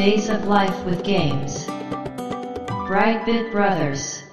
[0.00, 1.66] Days of Life with Games.
[2.88, 4.24] Brightbit Brothers.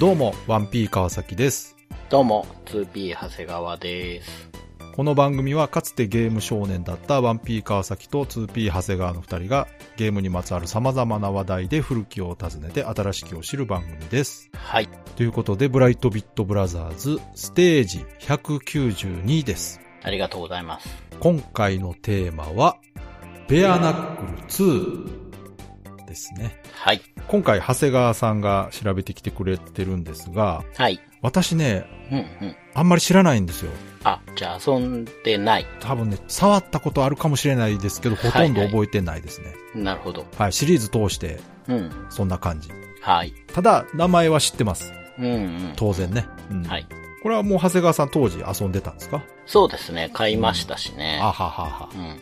[0.00, 1.76] どうも、1P 川崎です。
[2.10, 4.45] どうも、2P 長谷川です。
[4.96, 9.68] この番組はかつてゲーム少年だった 1P 川崎と 2P 長谷川の二人が
[9.98, 14.48] ゲームにまつわる様々な話題で古きを訪ねて新しきを知る番組です。
[14.54, 14.88] はい。
[15.16, 19.82] ということで、ブライトビットブラザーズステージ192です。
[20.02, 20.88] ありがとうございます。
[21.20, 22.78] 今回のテーマは、
[23.48, 26.58] ベアナックル2ですね。
[26.72, 27.02] はい。
[27.28, 31.02] 今回、長谷川さんが調べてきてくれてるんですが、はい。
[31.26, 32.22] 私ね、うんう
[32.52, 32.56] ん。
[32.72, 33.72] あんまり知らないんですよ。
[34.04, 35.66] あ、じゃあ遊んでない。
[35.80, 39.52] 多分ね、触ったことあるかもしれないですけど、ほとんど覚えてないですね。
[39.74, 40.24] なるほど。
[40.38, 42.06] はい、シリーズ通して、うん。
[42.10, 42.70] そんな感じ。
[43.00, 43.34] はい。
[43.52, 44.92] ただ、名前は知ってます。
[45.18, 45.72] うんうん。
[45.74, 46.28] 当然ね。
[46.48, 46.86] うんはい。
[47.24, 49.24] これはもう長谷川さん当時遊んでたんですか？
[49.46, 50.10] そうですね。
[50.12, 51.18] 買いましたしね。
[51.20, 51.96] あはははう。
[51.96, 52.16] んうん。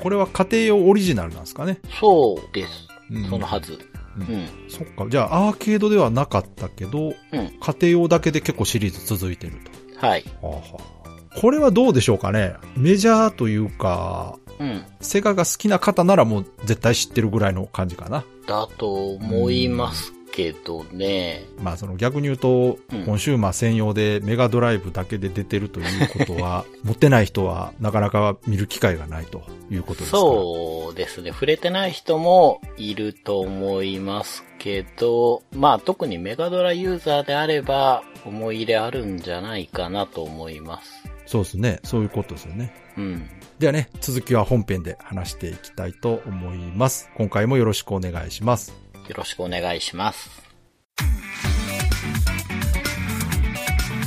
[0.00, 1.78] これは家庭用オリジナルなんですかね？
[2.00, 2.88] そうです。
[3.10, 3.78] うんそのはず。
[4.16, 4.48] ううんん。
[4.68, 5.06] そっか。
[5.08, 7.14] じゃあ、アーケードではなかったけど、うん。
[7.32, 9.54] 家庭用だけで結構シリーズ続いてる
[9.98, 10.22] はい。
[10.22, 10.46] と。
[10.46, 14.84] はあはあこれはどうでしょうかねメジャーというか、うん。
[15.00, 18.24] セガが好きな方ならもう絶対知ってるぐらいの感じかな。
[18.46, 21.44] だと思いますけどね。
[21.62, 30.18] まあその逆に言うと、うんコンシューマー専用でメガドライブだけで出てるということは、 持ってない人はなかなか見る機会がないということですか？
[30.18, 31.30] そうですね。
[31.30, 40.90] 触れてない人もいると思いますけど、まあ特にメガドラユーザーであれば思い入れあるんじゃないかなと思います。
[41.26, 41.80] そうですね。
[41.84, 42.72] そういうことですよね。
[42.96, 43.28] うん。
[43.58, 47.08] ではね、続きは本編で話していきたいと思います。
[47.16, 48.74] 今回もよろしくお願いします。
[49.08, 50.30] よろしくお願いします。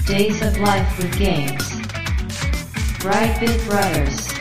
[0.07, 1.55] Days of Life with Games.
[2.99, 4.39] Brightbit Brothers.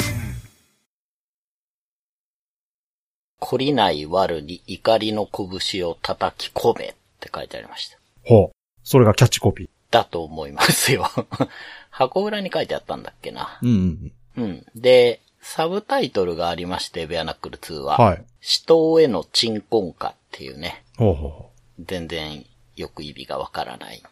[3.40, 7.98] 懲りない悪に怒りの拳を叩き込めって書いてありました。
[8.24, 8.50] ほう。
[8.82, 9.68] それがキャッチコピー。
[9.90, 11.08] だと思いますよ。
[11.90, 13.58] 箱裏に書いてあったんだっけな。
[13.62, 14.66] うんうんうん。
[14.74, 17.84] で、サブタイトルがありまして、ベアナックル2うん。
[17.84, 17.96] は。
[17.96, 18.24] はい。
[18.42, 20.84] 死闘への鎮魂歌っていうね。
[20.98, 21.50] ほうほうほ
[21.80, 22.44] 全然
[22.76, 24.02] よく意味がわからない。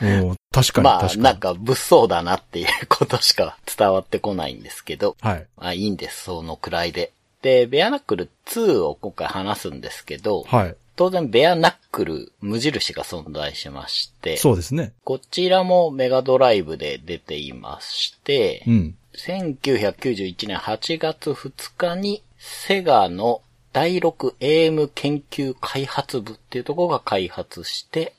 [0.00, 0.04] う。
[0.04, 1.16] おー確かにまあ。
[1.16, 5.16] なんか物騒だなっていうことしか伝わってこないんですけど。
[5.20, 5.46] はい。
[5.56, 7.12] まあいいんです、そのくらいで。
[7.42, 10.76] で、ベアナックル2を今回話すんですけど、はい。
[10.94, 14.92] 当然ベアナックル無印が存在しまして、そうですね。
[15.04, 18.97] こちらもメガドライブで出ていまして、うん。
[19.18, 23.42] 1991年8月2日にセガの
[23.72, 28.14] 第 6AM 研究開発部っていうところが開発して。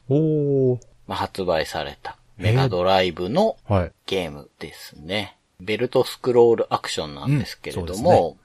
[1.08, 3.92] まあ、発売されたメガドライブのはい。
[4.06, 5.38] ゲームですね。
[5.60, 8.38] ベルトスクロールアクションなんですけれども、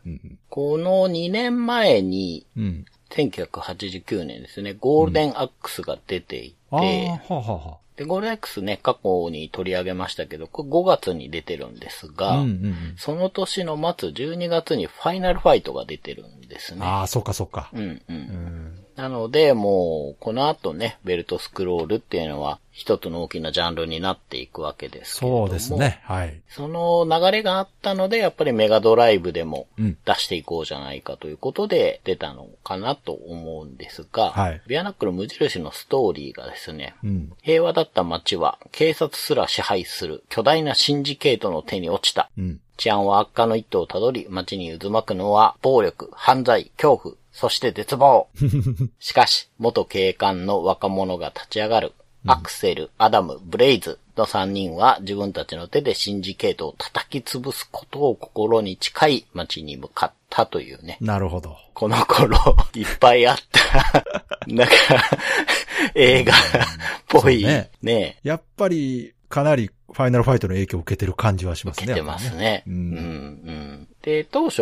[0.49, 2.65] この2年前に、うん。
[2.65, 2.85] うん。
[3.11, 6.81] 1989年ですね、ゴールデンアックスが出ていて、は
[7.29, 12.21] あはあはで、ゴールデンアックスね、過去に取り上げましたけど、これ5月に出てるんですあ。
[12.21, 12.75] が、うんうんうん。
[12.97, 16.81] その年の末12月にファイナルファイトが出てるんですね。
[16.84, 17.71] ああ、そっかそっか。
[17.72, 18.03] うんうん。
[18.09, 18.84] うん。
[18.97, 25.47] なので、もう、この後ね、ベルトスクロールっていうのは、一つの大きなジャンルになっていくわけですけれども。
[25.47, 25.75] そうです。
[25.75, 26.00] ね。
[26.03, 26.41] はい。
[26.49, 37.32] その流れがあったので、やっぱりメガドライブでもうん出していこうじゃないかということで出たのかなと思うんですが、はいビアナックル無印のストーリーがですね、うん。
[37.43, 42.28] 平和だった街は警察すら支配する巨大なシンジケートの手に落ちた。
[42.37, 42.61] うん。
[42.76, 48.28] 治安は悪化の一途をたどり、街に渦巻くのは暴力、犯罪、恐怖、そして絶望。
[49.00, 51.93] しかし、元警官の若者が立ち上がる。
[52.27, 60.97] アクセル、アダム、ブレイズの3人は自分たちの手でシンジケートを叩き潰すことを心に誓い街に向かったというね。
[61.03, 61.55] なるほど。
[61.75, 62.38] この頃、
[62.75, 64.05] いっぱいあった、
[64.47, 64.73] なんか、
[65.94, 66.37] 映画っ
[67.09, 71.85] ぽい、ねね、やっぱり、かなりファイナルファイトの影響を受けてる感じはしますね。
[71.85, 72.64] 受けてますね。
[72.67, 73.88] ううんん、うん。
[74.05, 74.61] で、当初、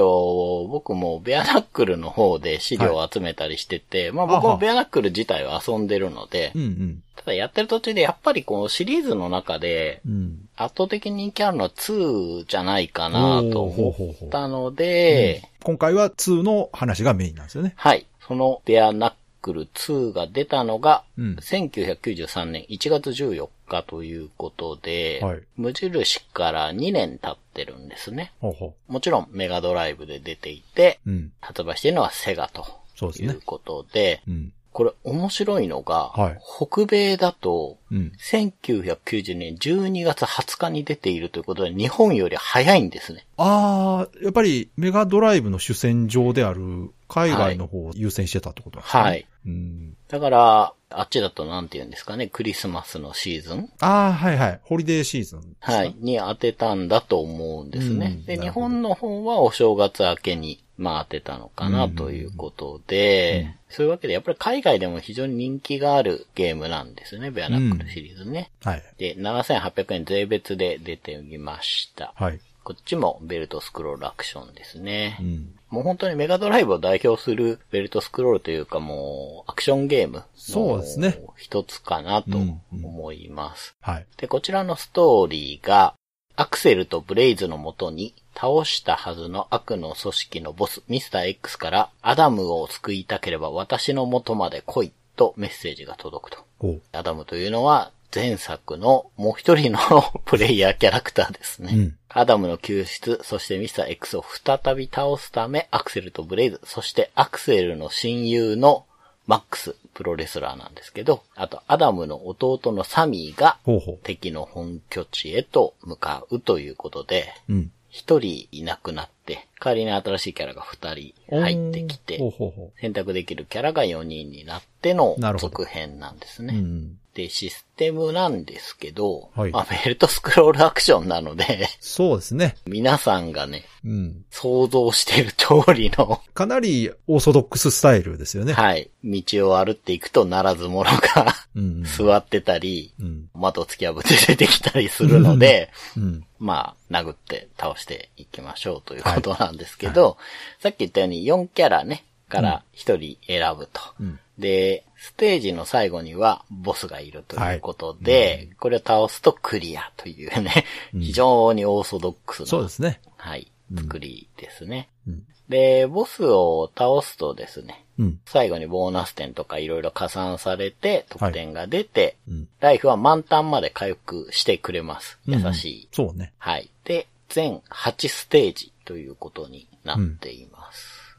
[0.70, 7.02] 僕もベアナックルの方で資料を集めたりしてて、まあ僕あはもベアナックル自体は遊んでるので、うんうん。
[7.16, 10.48] ただやってる途中でやっぱりこのシリーズの中で、うん。
[10.56, 17.74] 圧倒的に人気あるのは2じゃないかなと思ったので、今回は2の話がメインなんですよね。
[17.76, 18.06] はい。
[18.28, 19.12] そのベアナッ
[19.42, 28.32] クル2が出たのが、うん1993年1月14日ということで、はい無印から2年経ってるんですね。
[28.40, 31.10] ほうほもちろんメガドライブで出ていて、う。
[31.10, 31.32] うん。
[31.40, 34.52] 発売しているのはセガとそうですねいうことで、うん。
[34.72, 38.12] これ面白いのが、はい北米だと、うん。
[38.18, 43.26] 1990年12月20日に出ているということで、日本より早いんですね。
[43.36, 49.02] ああ、やっぱりメガドライブの主戦場である海外の方を優先してたってことなんですね。
[49.02, 49.26] はい。
[49.46, 49.96] うん。
[50.08, 53.70] だから、あっちだとなんて言うんですかね、クリスマスのシーズン？
[53.80, 54.60] ああ、はいはい。
[54.62, 55.94] ホリデーシーズンはい。。
[55.98, 58.20] に当てたんだと思うんですね。
[58.26, 68.50] で、日本の方はお正月明けに、まあ当てたのかなということで、そういうわけで、やっぱり海外でも非常に人気があるゲームなんですね、ベアナックルシリーズね。
[68.64, 68.82] はい。
[68.98, 72.12] で、7800円税別で出てみました。
[72.16, 72.40] はい。
[72.64, 75.18] こっちもベルトスクロールアクションですね。
[75.20, 75.54] うん。
[75.72, 82.38] もう本当にメガドライブを代表するベルトスクロールというかもうアクションゲームのそうですね一つかなと
[82.70, 83.74] 思います。
[83.80, 84.06] はい。
[84.18, 85.94] で、こちらのストーリーが、
[86.36, 96.80] アクセルとブレイズのもとに倒したはずの悪の組織のボス、ミスター X から、アダムを救いたければ私の元まで来いとメッセージが届くと。
[96.92, 99.78] アダムというのは前作のもう一人の
[100.24, 101.72] プレイヤーキャラクターですね。
[101.74, 101.98] うん。
[102.08, 108.84] アダムの救出、そしてミスター X を再び倒すため、アクセルとブレイズ、そしてアクセルの親友の
[109.26, 113.58] マックス、プロレスラーなんですけど、あとアダムの弟のサミーが
[114.02, 117.54] 敵の本拠地へと向かうということで、う。
[117.54, 117.72] うん。
[117.92, 126.46] 一人いなくなって、代わりに新しいキャラが二人入ってきてほう、ほうほ選択できるキャラが4人になっての続編なんですう。
[126.46, 126.54] ね。
[126.54, 126.98] うん。
[127.14, 132.56] で、システムなんですけど、はいまあ、ベルトスクロールアクションなので、そうですね。
[132.66, 134.24] 皆さんがね、うん。
[134.30, 138.54] 想像している通りの、かなりオーソドックススタイルですよね。
[138.54, 141.84] はい、道を歩っていくとならず者がうん。
[141.84, 143.28] 座ってたり、うん。
[143.34, 146.24] 的を突き破って出てきたりするので、うん。
[146.38, 150.16] まあ、殴って倒していきましょうということなんですけど、
[150.60, 153.80] さっき言ったように4キャラね、から1人選ぶと。
[154.00, 154.18] うん。
[154.38, 163.00] で、ステージの最後にはボスがいるということで、これを倒すとクリアというね、非常にオーソドックスな、そうですね。
[163.16, 164.88] はい、作りですね。
[165.08, 165.26] うん。
[165.48, 168.20] で、ボスを倒すとですね、うん。
[168.26, 172.48] 最後にボーナス点とかいろいろ加算されて、得点が出て、うん。
[172.60, 175.18] ライフは満タンまで回復してくれます。
[175.26, 175.88] 優しい。
[175.90, 176.32] そうね。
[176.38, 176.70] はい。
[176.84, 180.61] で、全8ステージということになっています。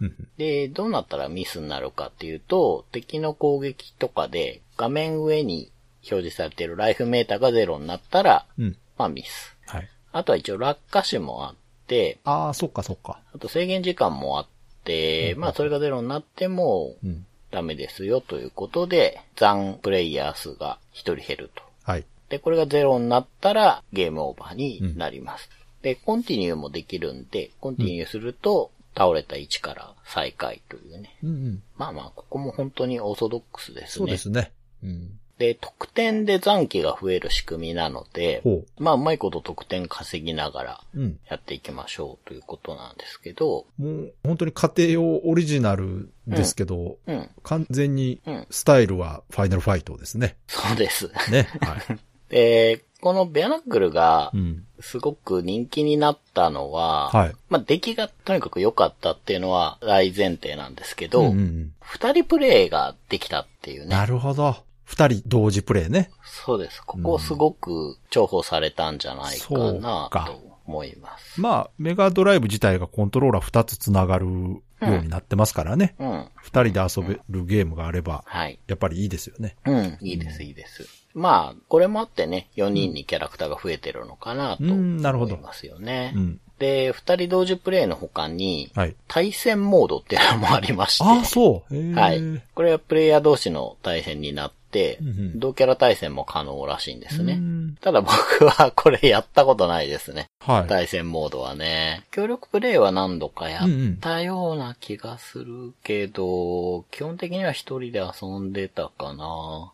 [0.04, 0.28] うん。
[0.38, 5.72] で、どうなったらミスになるかっていうと、敵の攻撃とかで画面上に
[6.10, 8.78] 表示されているライフメーターがゼロになったら、うん。
[8.98, 9.56] まあミス。
[9.66, 9.90] はい。
[10.12, 11.56] あとは一応落下種もあっ
[11.88, 13.20] て、ああ、そっかそっか。
[13.34, 14.48] あと制限時間もあっ
[14.84, 17.26] て、まあそれがゼロになってもうん。
[17.52, 21.62] ダメですよということで、残プレイヤー数が1人減ると。
[21.84, 22.06] はい。
[22.30, 25.50] で、これがゼロになったらゲームオーバーになります。
[25.84, 31.18] で、コンティニューもできるんで、コンティニューすると倒れた位置から再開というね。
[31.24, 31.64] うんうん。
[31.78, 33.88] まあまあ、ここも本当にオーソドックスですね。
[33.90, 34.52] そうですね。
[34.84, 35.20] うん。
[35.40, 41.00] で、得点で残機が増える仕組みなので、ほまあ、うまいこと得点稼ぎながらう。
[41.00, 41.20] うん。
[41.28, 50.38] やっていきましょうということなんですけど、もう、本当に家庭用オリジナルですけど、うん、完全にうん、スタイルはファイナルファイトですね。
[50.48, 51.12] そうです。
[51.32, 51.50] ね。
[51.62, 52.00] はい。
[52.30, 54.64] で、このベアナックルがう、ん。
[54.80, 57.36] すごく人気になったのは、はい。
[57.50, 64.06] まあ、出来がとにかく良かったっていうのは大前提なんですけど、うんうんうん二人プレイができたっていうねな。
[64.06, 64.56] るほど。
[64.86, 66.12] 二人同時プレイね。
[66.24, 66.82] そうです。
[66.82, 71.42] ここすごく重宝されたんじゃないかなかと思います。
[71.42, 75.96] まあ、メガドライブ自体がコントローラー二つ繋がるようになってますからね。
[76.00, 76.28] うん。
[76.36, 78.60] 二人で遊べるゲームがあれば、はい。
[78.68, 79.58] やっぱりいいですよね。
[79.66, 79.98] うん。
[80.02, 81.03] いいです、いいです。
[81.14, 86.20] まあ、これもあってね、4人にキャラクターが増えてるのかなとうんなるほど思いますよねう。
[86.20, 86.40] ん。
[86.60, 88.96] で、二人同時プレイの他に、はい。
[89.08, 91.04] 対戦モードっていうのもありまして。
[91.04, 91.94] ああ、そう。
[91.94, 92.22] はい。
[92.56, 97.38] これはプレイヤー同士の対戦になってうんうん、同キャラ対戦も可能らしいんですねう。
[97.38, 98.12] んただ僕
[98.50, 100.26] はこれやったことないですね。
[100.40, 100.68] はい。
[100.68, 102.02] 対戦モードはね。
[102.10, 103.68] 協力プレイは何度かやっ
[104.00, 109.72] たような気がするけど、基本的には一人で遊んでたかな。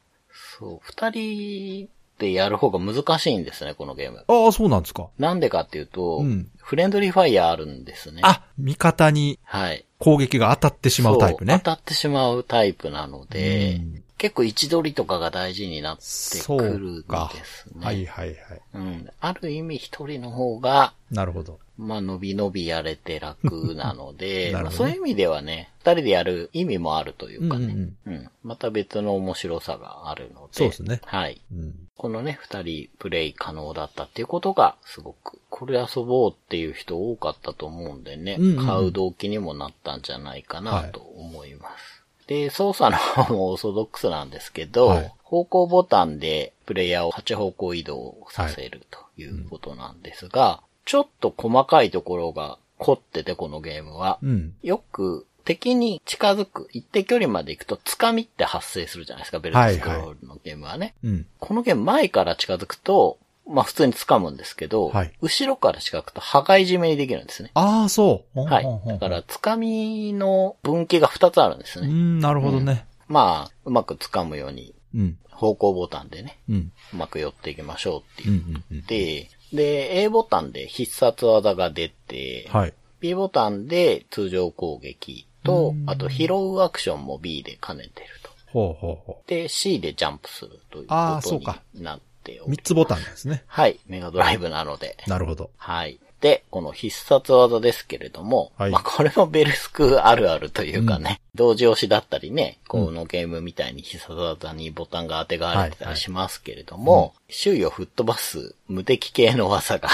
[0.59, 1.89] そう、二人
[2.19, 4.25] でやる方が難しいんですね、このゲーム。
[4.27, 5.07] ああ、そうなんですか。
[5.17, 8.21] なんでかっていうと、うんフレンドリーファイヤーあるんですね。
[8.23, 9.85] あ、味方にはい。
[9.97, 11.53] 攻撃が当たってしまうタイプね。
[11.53, 17.07] そう当たってしまうタイプなので、うん結構位置取りとかが大事になってそくるんで
[17.45, 17.67] す。
[17.73, 17.85] ね。
[17.85, 18.37] はいはいはい。
[18.73, 19.09] うん。
[19.21, 21.57] ある意味一人の方が、なるほど。
[21.79, 27.65] まあ、伸び伸びやれて楽なので、ね まあそういう意味ではね、二人でやる意味もあるというかね、
[28.05, 31.01] うんうんまた別の面白さがあるので、そうですね。
[31.05, 31.41] はい。
[31.53, 31.87] うん。
[31.95, 38.65] このね、二人プレイ可能だったっていうことが、すごく、これ遊ぼうっていう人多かったと思うんでね、うんうんうん。
[38.65, 40.91] 買う動機にもなったんじゃないかなはい。
[40.91, 42.03] と思います。
[42.27, 45.13] で、操作の方もオーソドックスなんですけど、はい。
[45.23, 54.17] 方向ボタンでプレイヤーを8方向移動させるということなんですが、ちょっと細かいところが凝ってて、このゲームは。
[54.23, 54.55] うん。
[54.63, 60.95] よく敵に近づく、一定距離まで行くと、つかみって発生するじゃないですか、ベルトスクロールのゲームはね。
[61.03, 61.27] うん。
[61.37, 67.51] このゲーム前から近づくと、まあ普通に掴むんですけど、はい後ろから近づくと破壊締めにできるんですね。
[67.53, 68.39] ああ、そう。
[68.39, 68.65] はい。
[68.87, 71.87] だから、掴みの分岐が2つあるんですね。
[71.87, 72.87] うん、なるほどね。
[73.07, 75.19] まあ、うまく掴むように、うん。
[75.29, 76.71] 方向ボタンでね、うん。
[76.93, 78.63] うまく寄っていきましょうってうん。
[78.71, 78.77] うん。
[78.77, 78.81] うん。
[78.81, 82.73] て、で、A ボタンで必殺技が出て、はい。
[82.99, 88.29] B ボタンで通常攻撃とう、んあと拾うアクションも B で兼ねてると。
[88.51, 91.39] ほうほうほで、C でジャンプするということ
[91.73, 92.51] になっておう。
[92.51, 93.43] り三つボタンですね。
[93.47, 93.79] はい。
[93.87, 94.97] メガドライブなので。
[95.07, 95.51] なるほど。
[95.57, 95.99] はい。
[96.21, 109.89] で、この必殺技ですけれども、はいまあこれもベルスクあるあるというかね、同時押しだったりね、このゲームみたいに必殺技にボタンが当てがわれてたりしますけれども、周囲を吹っ飛ばす無敵系の技が。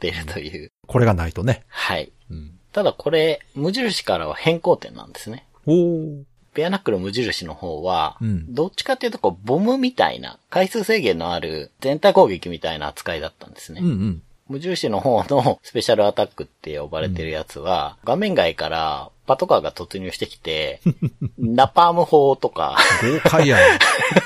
[0.00, 0.70] 出るという。
[0.86, 1.64] これがないとね。
[1.68, 2.10] はい。
[2.30, 2.58] うん。
[2.72, 5.46] ただこれ、無印からは変更点なんですね。
[5.66, 6.22] おー。
[6.54, 13.80] ベアナックル無印の方は、うんどっちかっていうとこう、ボムみたいな、回数制限のある全体攻撃みたいな扱いだったんですね。
[13.80, 14.22] うんうん。
[14.48, 20.80] 無印の方のスペシャルアタックって呼ばれてるやつは、画面外からパトカーが突入してきて、
[21.38, 23.62] ナパーム砲とか豪快やな。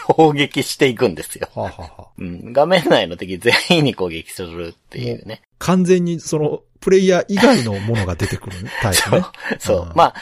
[0.14, 1.48] 砲撃していくんですよ。
[1.54, 5.42] はあ、はうん、画面内の敵全員に攻撃するっていうね。
[5.58, 9.24] 完全にその、プレイヤー以外のものが出てくるタイプね。
[9.58, 9.86] そう。
[9.86, 10.14] んまあ、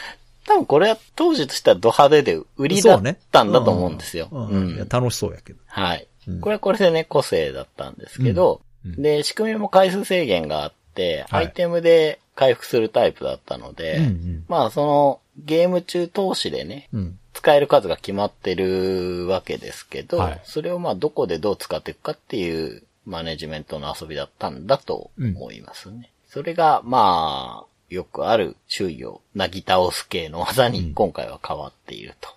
[0.47, 4.29] 多分これは当時としてはド派手で売りだったんだと思うんですよ。
[4.31, 5.59] うんうん楽しそうやけど。
[5.67, 6.41] はいうん。
[6.41, 17.17] これはこれでね、個性だったんですけど、うんうんで、仕組みも回数制限があって、はいアイテムで回復するタイプだったので、うんうんまあそのゲーム中通しでね、うん。
[17.33, 26.11] 使える数が決まってるわけですけど、はいそれをまあどこでどう使っていくかっていうマネジメントの遊びだったんだと思いますね。
[26.27, 32.29] それがまあ、よくある周囲をなぎ倒す系の技に今回は変わっていると。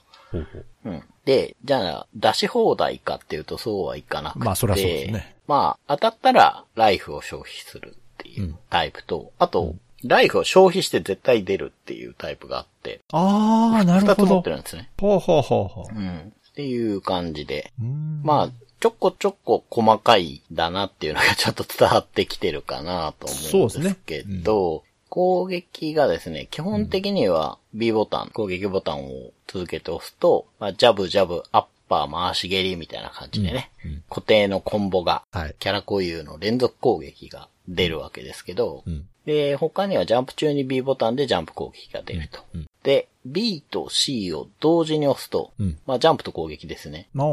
[1.25, 4.45] で、じゃあ、出し放題かっていうとそうはいかなくて。
[4.45, 5.34] まあそりゃそうですね。
[5.47, 9.75] まあ、当たったらライフを消費するっていうタイプと、あと、
[10.05, 14.51] ライフを消費して絶対出るっていうタイプがあって、ああ、なるほど二つ持って。
[14.51, 14.91] るんですね。
[14.99, 15.95] ほうほうほうほう。
[15.95, 16.33] うん。
[16.51, 17.73] っていう感じで。
[17.81, 33.91] うんまあ、ちょこちょこ細かいだなっていうのがちょっと伝わってきてるかなと思うんですけど、攻撃がですね、基本的には B ボタン、攻撃ボタンを続けて押すと、まあ、ジャブジャブ、アッパー、回し蹴りみたいな感じでね、うん。
[33.93, 34.05] うん。
[34.09, 35.57] 固定のコンボが、はい。
[35.59, 39.07] キャラ固有の連続攻撃が出るわけですけど、うん。
[39.27, 42.41] で、他にはジャンプ中に B ボタンでジャンプ攻撃が出ると。
[42.55, 47.09] うんで、B と C を同時に押すと、うんまあジャンプと攻撃ですね。
[47.15, 47.25] な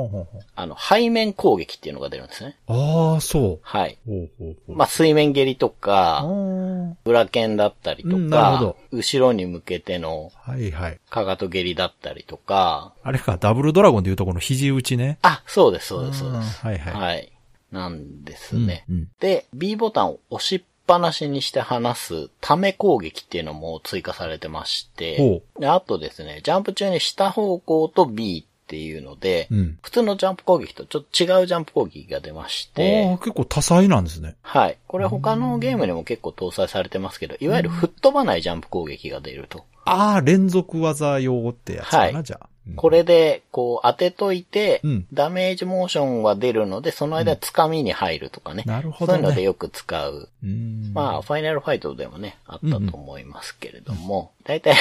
[0.56, 2.58] あの、背面攻撃っていうのが出るんですね。
[2.68, 3.60] ああ、そう。
[3.62, 3.98] はい。
[4.08, 4.76] ほうほうほう。
[4.78, 11.00] まあ水面蹴りとあか、ー裏剣だったりとかど、後ろに向けてのはいはい。
[11.10, 15.18] かかと蹴りだったりとか、あれか、ダブルドラゴンでいうとこの肘打ちね。
[15.22, 16.62] あ、そうです、そうです、そうです。
[16.62, 16.94] はいはい。
[16.94, 17.32] はい。
[17.72, 18.86] なんですね。
[18.90, 29.56] うんうんで、B ボタンを押しっぱなしにして離すため攻撃っていうのも追加されてまして、ほであとですね、ジャンプ中に下方向と B っていうので、う。
[29.56, 29.78] うん。
[29.82, 34.36] 普通のジャンプ攻撃とちょっと違うジャンプ攻撃が出ましあてあ、、結構多彩なんですね。
[34.42, 34.78] はい。
[34.88, 39.66] これ他のゲームにも結構搭載されてますけど、いわゆる吹っ飛ばないジャンプ攻撃が出ると。
[39.84, 42.50] ああ、連続技用ってやつかな、はいじゃあ。
[42.68, 48.63] うんこれで、こう当てといて、うんダメージモーションは出るので、その間掴みに入るとかね。
[48.68, 50.30] なるほどねそういうのでよく使う。
[50.44, 50.91] うん。
[50.94, 54.75] まあ、ファイナルファイトでもね、あったと思いますけれども、大体、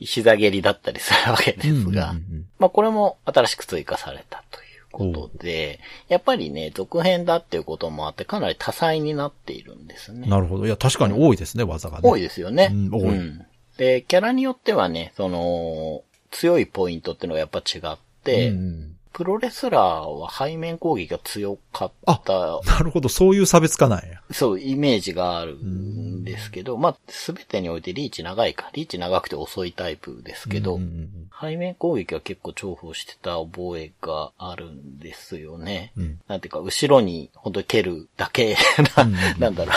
[0.00, 10.26] 膝蹴りだったりするわけですが、うんうんうんまあ、これも新しく追加されたということで、やっぱりね、続編だっていうこともあって、かなり多彩になっているんですね。
[10.26, 10.66] なるほど。
[10.66, 12.08] いや、確かに多いですね、技がね。
[12.08, 12.70] 多いですよね。
[12.72, 24.20] うん多いで、キャラによってはね、その、強いポイントっていうのがやっぱ違って、うんプロレスラーは背面攻撃が強かった、なるほど、そういう差別化なんや。
[24.30, 28.68] そう、イメージがあるんですけど、まあ、すべてにおいてリーチ長いか。
[28.74, 35.92] リーチ長くて遅いタイプですけど、うんうん背面攻撃は結構重宝してた覚えがあるんですよね。
[35.96, 38.56] うんなんていうか、後ろに本当に蹴るだけ
[38.96, 39.04] な、
[39.38, 39.72] なんだろ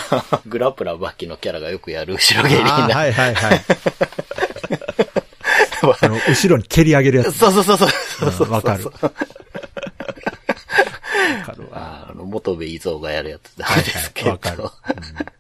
[0.46, 2.72] う、グラップラーバッキのキャラがよくやる後ろ蹴りな。
[2.72, 3.62] はいはいはい。
[5.82, 7.38] あの、後ろに蹴り上げるやつ。
[7.38, 8.86] そうそうそうそうそうんわかる。
[8.86, 9.12] わか
[11.58, 12.08] るわ。
[12.10, 14.32] あの、元部伊蔵がやるやつですけど。
[14.32, 14.70] はいはいわかる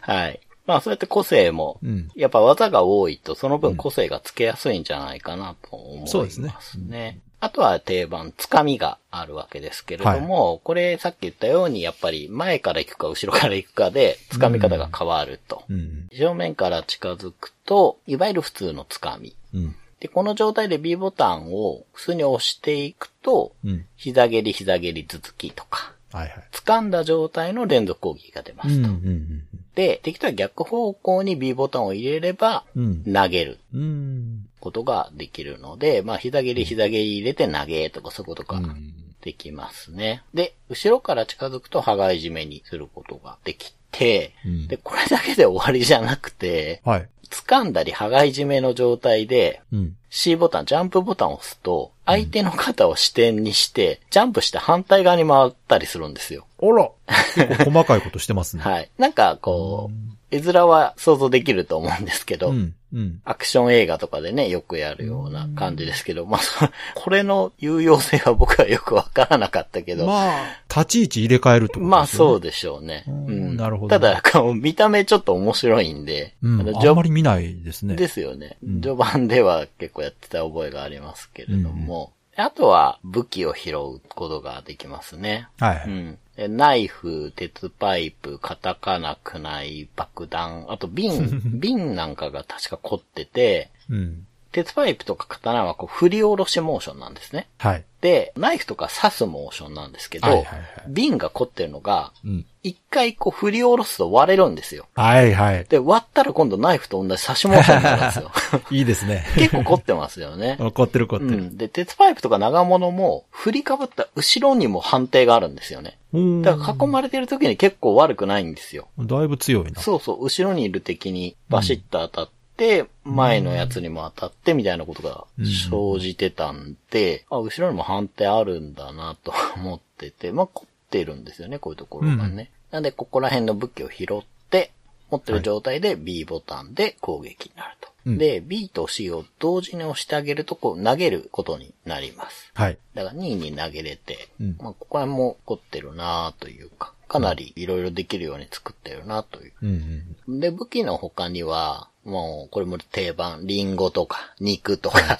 [0.01, 0.39] はい。
[0.65, 2.11] まあそうやって個性も、うん。
[2.15, 6.11] やっぱ技が多いとその分個性がつけやすいんじゃないかなと思いますね。
[6.11, 6.29] そうで
[6.61, 15.63] すねあとは定番、つかみがあるわけですけれども、これさっき言ったようにやっぱり前から行くか後ろから行くかで、つかみ方が変わると。
[15.69, 16.07] うん。
[16.11, 19.35] 正面から近づくと、いわゆる普通のつかみ。
[19.53, 19.75] うん。
[19.99, 23.85] で、この状態で B ボタンを普通に押していくと、うん。
[23.95, 26.43] 膝蹴り膝蹴り続きとか、はいはい。
[26.51, 28.71] 掴んだ状態の連続攻撃が出まうん。
[28.71, 28.87] うすと。
[28.89, 29.43] ん。
[29.75, 33.03] で、敵とは逆方向に B ボタンを入れれば、うん。
[33.03, 34.45] 投げるうん。
[34.59, 38.93] ことができるので、まあ、膝蹴り膝蹴り入れて投げとかそういうことがうん。
[39.21, 40.23] できますね。
[40.33, 47.09] で、後ろから近づくと羽交い締めにすることができて、うんで、これだけで終わりじゃなくて、はい。
[47.29, 49.95] 掴んだり羽交い締めの状態で、うん。
[50.09, 56.47] C ボタン、ジャンプボタンを押すと、相手の肩を支点にして、ジャンプして反対側に回ったりするんですよ。
[56.61, 56.89] あら
[57.65, 58.63] 細かいことしてますね。
[58.63, 58.89] はい。
[58.97, 62.75] なんか、こう、絵面は想像できると思うんですけど、うん。
[62.93, 63.21] うん。
[63.23, 72.07] アクション映画とかでね、よくやるような感じですけど、まあ、そ これの有用性は僕はよくわからなかったけど、まあ、まあ、立ち位置入れ替えるってことですよね。
[72.07, 73.03] そうでしょうね。
[73.07, 73.57] うんうん。
[73.57, 74.21] なるほどただ、
[74.55, 76.75] 見た目ちょっと面白いんで、うん。
[76.75, 77.95] あんまり見ないですね。
[77.95, 78.57] ですよね。
[78.63, 85.47] うん序盤では結構やってた覚えがありますけれども、あとは武器を拾うことができますね。
[85.59, 85.87] はいはい。
[85.87, 86.17] うん。
[86.39, 94.25] でナイフ、鉄パイプ、カタカナ、クナイ、爆弾、あと瓶、 瓶なんかが確か凝ってて、うん。
[94.53, 97.49] 鉄パイプとか刀はこう振り下ろしモーションなんですね。
[97.57, 97.83] はい。
[97.99, 102.45] で、ナイフとか刺すモーションなんですけど、はいはいはい瓶が凝ってるのが、うん。
[102.61, 104.87] 一回こう振り下ろすと割れるんですよ。
[104.95, 105.65] はいはい。
[105.65, 108.31] で、割ったら今度ナイフと同じ刺しモーションになるんですよ。
[108.71, 109.25] いいですね。
[109.35, 110.57] 結構凝ってますよね。
[110.73, 111.31] 凝ってる凝ってる。
[111.31, 111.57] うん。
[111.57, 115.97] で、鉄パイプとか長物も、振りかぶった後ろにも判定があるんですよね。
[116.11, 118.87] うんだから囲まれてる時に結構悪くないんですよ。
[118.97, 119.81] だいぶ強いな。
[119.81, 132.49] そうそう、後ろにいる敵にバシッと当たって、前のやつにも当たってみたいなことが生じてたんで、あ、後ろにも判定あるんだなと思ってて、まあ、凝ってるんですよね、こういうところがね。
[132.71, 134.71] なんで、ここら辺の武器を拾って、
[135.11, 137.87] 持ってる状態で B ボタンで攻撃になると。
[137.87, 142.49] うんで、B と C を同時に押してあげると、こう投げることになります。
[142.55, 142.77] はい。
[142.95, 149.53] だから2位に投げれて、うんまあ、ここら辺も凝ってるなというか、かなり色々できるように作ってるなという。
[149.61, 150.39] うんうん。
[150.39, 155.17] で、武器の他には、もう、これも定番、リンゴとか、肉とか、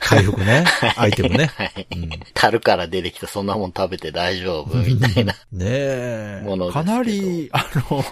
[0.00, 0.64] 回復ね。
[0.96, 1.46] アイテムね。
[1.46, 1.86] はい。
[2.34, 4.76] 樽から出てきたそんなもん食べて大丈夫？
[4.78, 5.32] みたいな。
[5.52, 6.70] ねえもの。
[6.70, 8.04] かなり、あの、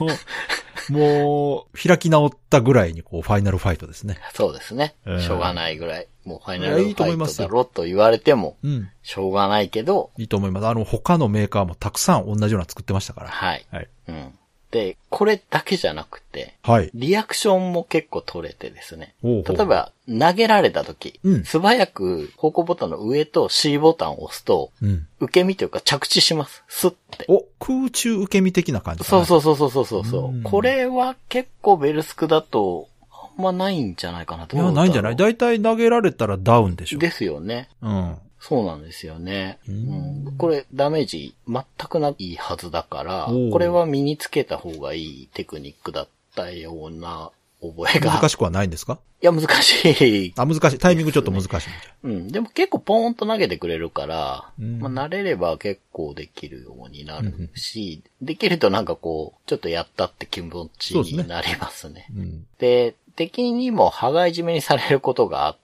[0.91, 4.19] もう、開き直ったぐらいにこう、ファイナルファイトですね。
[4.35, 4.95] そうですね。
[5.07, 6.07] えーしょうがないぐらい。
[6.25, 6.95] もうファイナルファイ
[7.37, 8.89] トだろと言われても、うん。
[9.03, 10.67] しょうがないけど、いいと思います。
[10.67, 13.29] あの、他のメーカーもたくさん同じような作ってましたから。
[13.29, 13.67] はい。
[13.71, 13.89] はい。
[14.09, 14.35] うん。
[14.71, 16.91] で、これだけじゃなくて、はい。
[16.95, 19.15] リアクションも結構取れてですね。
[19.21, 25.07] ほうほう例えば、投げられた時、うん素早く方向ボタンの上と C ボタンを押すと、うん。
[25.19, 26.63] 受け身というか着地します。
[26.69, 27.25] スッて。
[27.29, 34.85] お、空中受け身的な感じそうそうそうそうそうそうそううんこれは結構ベルスクだと、あんまないんじゃないかなといや、思うだろう。
[34.85, 35.17] ないんじゃない？
[35.17, 36.99] だいたい投げられたらダウンでしょ。
[37.01, 37.69] ですよね。
[37.83, 38.17] うん。
[38.41, 39.59] そうなんですよね。
[39.69, 48.13] ううんん、これダメージ全くないはずだからこれは身につけた方がいいテクニックだったような覚えが。
[48.13, 48.99] 難しくはないんですか？
[49.23, 50.33] いや、難しい。
[50.39, 50.79] あ、難しい。
[50.79, 51.69] タイミングちょっと難しい
[52.05, 52.29] うん。
[52.29, 62.07] でも結構ポーンと投げてくれるから、うんまあ慣れれば結構できるようになるし、できるとなんかこう、ちょっとやったって気持ちになりますね。
[62.17, 62.47] うん。
[62.59, 65.61] で、敵にも羽交い締めにされることがあって、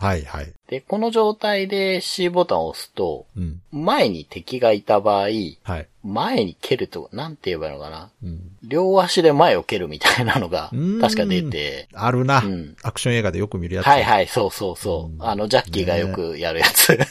[0.00, 0.52] はいはい。
[0.68, 3.60] で、この状態で C ボタンを押すと、うん。
[3.72, 5.88] 前に敵がいた場合、はい。
[6.02, 8.10] 前に蹴ると、なんて言えばいいのかな？
[8.22, 8.40] うん。
[8.62, 13.86] 両足で前を蹴るみたいなのがうん、確か出て、あるな、うんアクション映画でよく見るやつ。
[13.86, 15.14] はいはい、そうそうそう。
[15.14, 16.96] うんあの、ジャッキーがよくやるやつ。
[16.96, 17.06] ね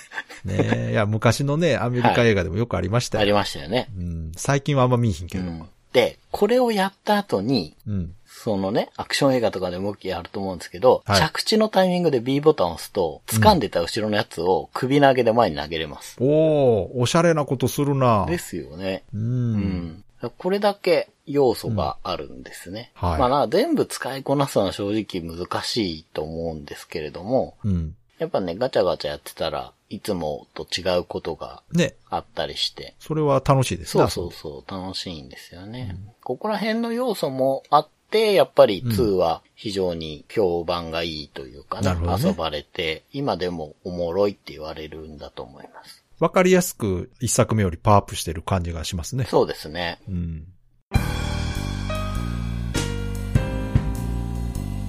[0.47, 0.89] え。
[0.91, 3.21] いや、昔のね、 アメリカ映画でもよくありましたよ。
[3.21, 3.89] ありましたよね。
[3.97, 4.31] うん。
[4.35, 5.43] 最近はあんま見えひんけど。
[5.43, 5.65] うん。
[5.93, 8.13] で、これをやった後に、うん。
[8.41, 16.15] そのね、アクション映画とかでもよくやると思うんですけど、はい着地のタイミングで B ボタンを押すと、掴んでた後ろのやつを首投げで前に投げれます。
[16.21, 19.03] おー、おしゃれなことするなですよね。
[19.13, 19.17] う。
[19.17, 20.03] うんん。
[20.37, 22.93] これだけ要素があるんですね。
[23.01, 27.95] うんはいまあな、全部使いこなすのは正直難しいと思うんですけれども、うん。
[28.19, 31.95] やっぱね、ガチャガチャやってたらいつもと違うことがね。
[32.09, 34.07] あったりして、それは楽しいですね。
[34.07, 35.97] そうそうそう、楽しいんですよね。
[36.23, 46.03] ここら辺の要素もあって、やっぱり2は非常に評判がいいというかね、なるほどね遊ばれて、今でもおもろいって言われるんだと思います。
[46.19, 49.25] わかりやすく一作目よりパワーアップしてる感じがしますね。
[49.25, 49.99] そうですね。
[50.09, 50.47] うん。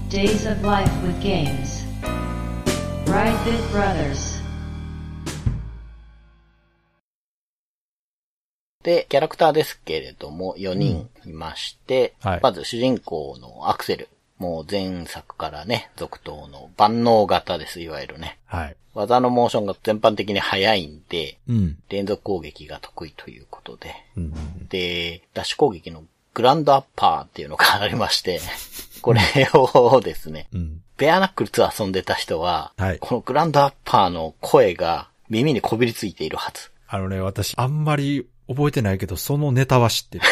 [0.09, 1.87] Days of Life with Games.
[3.04, 4.39] Brightbit Brothers.
[8.82, 14.08] で、キャラクターですけれども、4人いまして、うんはいまず主人公のアクセル。
[14.38, 18.38] もう前作からね、続投の万能型です、いわゆるね。
[18.46, 18.76] はい。
[18.94, 21.78] 技のモーションが全般的に速いんで、うん。
[21.90, 23.94] 連続攻撃が得意ということで。
[24.16, 24.68] うん。
[24.68, 28.40] で、ダッシュ攻撃のグランドアッパーっていうのがありまして、
[29.02, 29.20] これ
[29.52, 30.82] をですね、うん。
[30.96, 36.70] ベアナックル2遊んでた人は、はいこのグランドアッパーの声が耳にこびりついているはず。
[36.88, 40.24] あのね、私、あんまり覚えてないけど、そのネタは知ってる。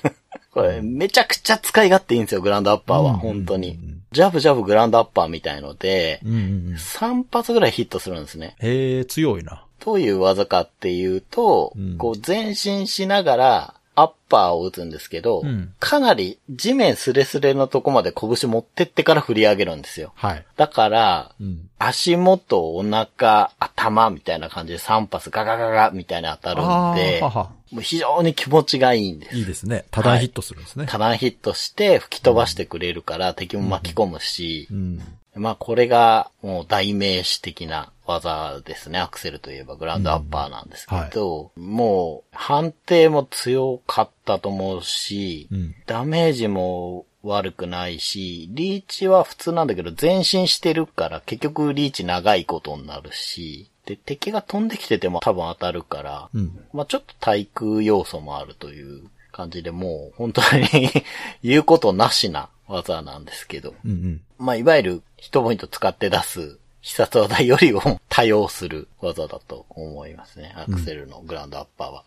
[0.52, 4.02] これ、めちゃくちゃ使い勝手いいんですよ、グランドアッパーは、うん本当にうん。
[4.10, 6.40] ジャブジャブグランドアッパーみたいので、うんうんう
[6.72, 6.74] ん。
[6.74, 8.56] 3発ぐらいヒットするんですね。
[8.58, 9.64] へえ、強いな。
[9.84, 20.12] どういう技かっていうと、うんこう前進しながら、アッパーを打つんですけど、うんかなり地面スレスレのとこまで拳持ってってから振り上げるんですよ。
[20.14, 20.44] はい。
[20.56, 21.68] だから、うん。
[21.78, 27.57] 足元、お腹、頭みたいな感じで3発ガガガガみたいに当たるんではは。
[27.70, 29.36] もう非常に気持ちがいいんです。
[29.36, 29.84] いいですね。
[29.90, 30.86] 多段ヒットするんですね。
[30.88, 35.02] 多段ヒットして吹き飛ばしてくれるから敵も巻き込むしう、ん。
[35.34, 38.98] まあこれがもう代名詞的な技ですね。
[38.98, 45.74] アクセルといえばグランドアッパーなんですけど、もう判定も強かったと思うし、うん。
[45.86, 56.60] ダメージも悪くないし、リーチは普通なんだけど前進してるから結局リーチ長いことになるし、で、敵が飛んできてても多分当たるから、うん。
[56.74, 60.68] まあちょっと対空要素もあるという感じでもう本当に
[61.42, 63.74] 言うことなしな技なんですけど。
[63.86, 64.20] うんうん。
[64.36, 70.52] まあいわゆるヒットポイント使って出す必殺技よりも 多用する技だと思いますね。
[70.54, 72.04] アクセルのグランドアッパーは。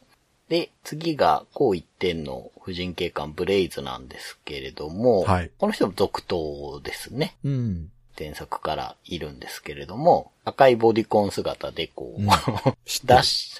[0.49, 7.37] で、次が、こう一点の婦人警官ブレイズなんですけれども、はいこの人も続投ですね。
[7.43, 7.91] うん。
[8.17, 12.21] 前作からいるんですけれども、赤いボディコン姿でこう、
[12.85, 13.59] 知ってるダッシ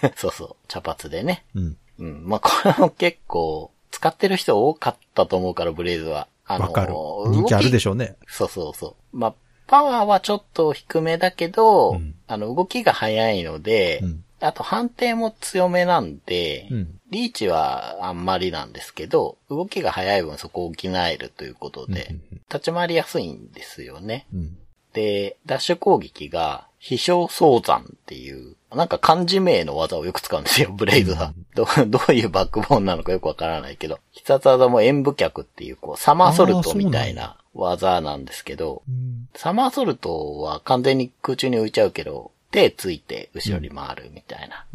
[0.00, 1.44] ュ、 そうそう、茶髪でね。
[1.54, 1.76] うん。
[1.98, 2.28] うん。
[2.28, 6.28] まあ、これも結構、使ってる人多かったと思うから、ブレイズは。
[6.44, 6.92] あわかる。
[7.28, 8.16] 人気あるでしょうね。
[8.28, 9.16] そうそうそう。
[9.16, 9.34] まあ、
[9.66, 17.00] パワーはちょっと低めだけど、うんあの、動きが速いので、うんあと判定も強めなんで、うん。
[17.10, 22.16] リーチはあんまりなんですけど、動きが速い分そこを補えるということで、
[22.48, 24.26] 立ち回りやすいんですよね。
[24.34, 24.56] うん。
[24.92, 31.32] で、ダッシュ攻撃が、飛翔早山っていう、なんか漢字名の技をよく使うんですよ、ブレイズは。
[31.54, 39.28] どう どういうバックボーンなのかよくわからないけど、必殺技も演武脚っていう、こう、サマーソルトみたいな技なんですけど、うん。
[39.34, 44.66] サマーソルトは完全に空中に浮いちゃうけど、手ついて後ろに回るみたいな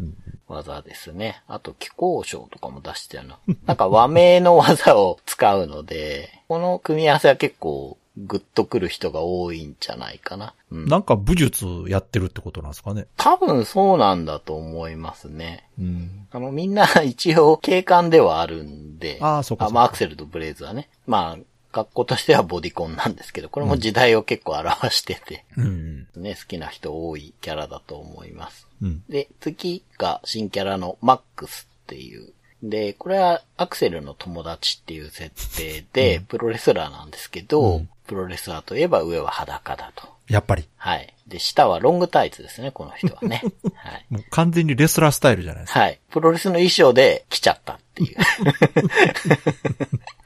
[0.48, 1.42] 技ですね。
[1.48, 3.38] あと、気候賞とかも出してるな。
[3.66, 10.54] なんか和名の技を使うので、この組み合わせは結構グッとくる人が多いんじゃないかな。
[10.70, 10.86] うん。
[10.86, 13.06] なんか武術やってるってことなんですかね。
[13.16, 15.68] 多分そうなんだと思いますね。
[15.78, 16.26] うん。
[16.30, 19.18] あの、みんな一応警官ではあるんで。
[19.20, 20.90] あーそうかそうかまあ、アクセルとブレイズはね。
[21.06, 26.06] まあ、格好としてはボディコンなんですけど、これも時代を結構表してて、うん。
[26.16, 28.68] ね、好きな人多いキャラだと思います。
[28.82, 29.02] うん。
[29.08, 32.32] で、次が新キャラのマックスっていう。
[32.62, 40.11] で、これはアクセルの友達っていう設定で、プロレスラーなんですけど、うんプロレスラーといえば上は裸だと。
[40.28, 40.68] やっぱり。
[40.76, 41.14] はい。
[41.26, 43.42] で、下はロングタイツですね、この人はね。
[43.74, 44.06] はい。
[44.10, 45.80] もう完全にレスラースタイルじゃないですか。
[45.80, 45.98] はい。
[46.10, 48.16] プロレスの衣装で来ちゃったっていう。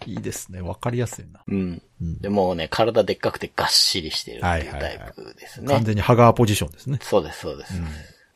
[0.11, 0.61] いいですね。
[0.61, 1.40] わかりやすいな。
[1.46, 1.82] うん。
[2.00, 5.68] うんでもうね、体でっかくてがっしりしてるっていうはいはいはいタイプですね。
[5.68, 6.98] 完全にハガーポジションですね。
[7.02, 7.74] そうです、そうです。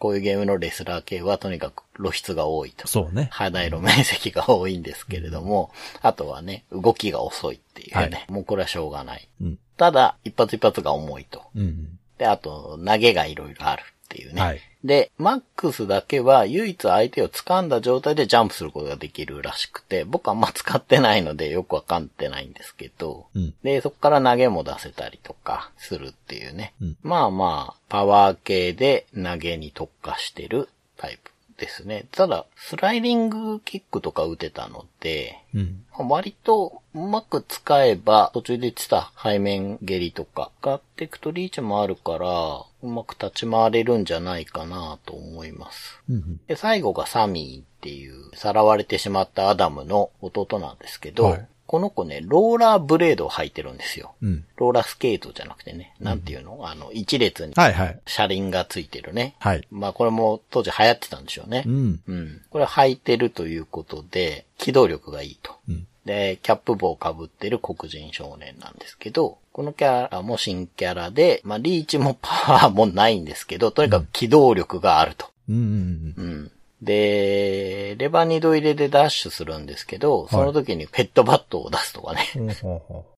[0.00, 2.88] こういうゲームのレスラー系はとにかく露出が多いと。
[2.88, 3.28] そうね。
[3.30, 8.00] 肌色面積が多いんですけれども、あとはね、動きが遅いっていうね。
[8.00, 9.28] はいもうこれはしょうがない。
[9.42, 9.58] うん。
[9.80, 11.42] ただ、一発一発が重いと。
[11.56, 11.98] うん。
[12.18, 14.42] で、あと、投げがいろいろあるっていうね。
[14.42, 26.72] はいで、マックスだけは唯一相手を掴んだ状態でジャンプすることができるらしくて、僕はあんま使ってないのでよくわかってないんですけど、うんで、そこから投げも出せたりとかするっていうね。
[26.80, 32.06] うんまあまあ、パワー系で投げに特化してるタイプですね。
[32.10, 35.84] ただ、スライディングキックとか打てたので、うん。
[36.08, 46.00] 割とうまく使えば、途中で言ってた背面蹴りとか、使っていくとリーチもあるから、うまく立ち回れるんじゃないかなと思います。
[46.08, 46.40] うん。
[46.46, 54.16] で、最後がサミーっていう、さらわれてしまったアダムの弟なんですけど、はいこの子ね、ローラーブレードを履いてるんですよ。
[54.22, 54.44] うん。
[54.56, 56.68] ローラースケートじゃなくてね、なんていうの？
[56.68, 58.00] あの、一列にはいはい。
[58.06, 59.36] 車輪がついてるね。
[59.38, 59.64] はい。
[59.70, 61.62] まあこれも当時流行ってたんでしょうね。
[61.64, 62.00] うん。
[62.08, 62.42] うん。
[62.50, 65.52] これ履いてるということで、機動力がいいと。
[65.68, 65.86] うん。
[66.04, 75.26] で、キャップ帽を被ってる黒人少年なんですけど、このキャラも新キャラで、まあ、リーチもパワーもないんですけど、とにかく機動力があると。
[75.48, 76.52] うんうんうん。
[76.82, 82.26] で、レバー二度入れでダッシュするんですけど、その時にペットバットを出すとかね。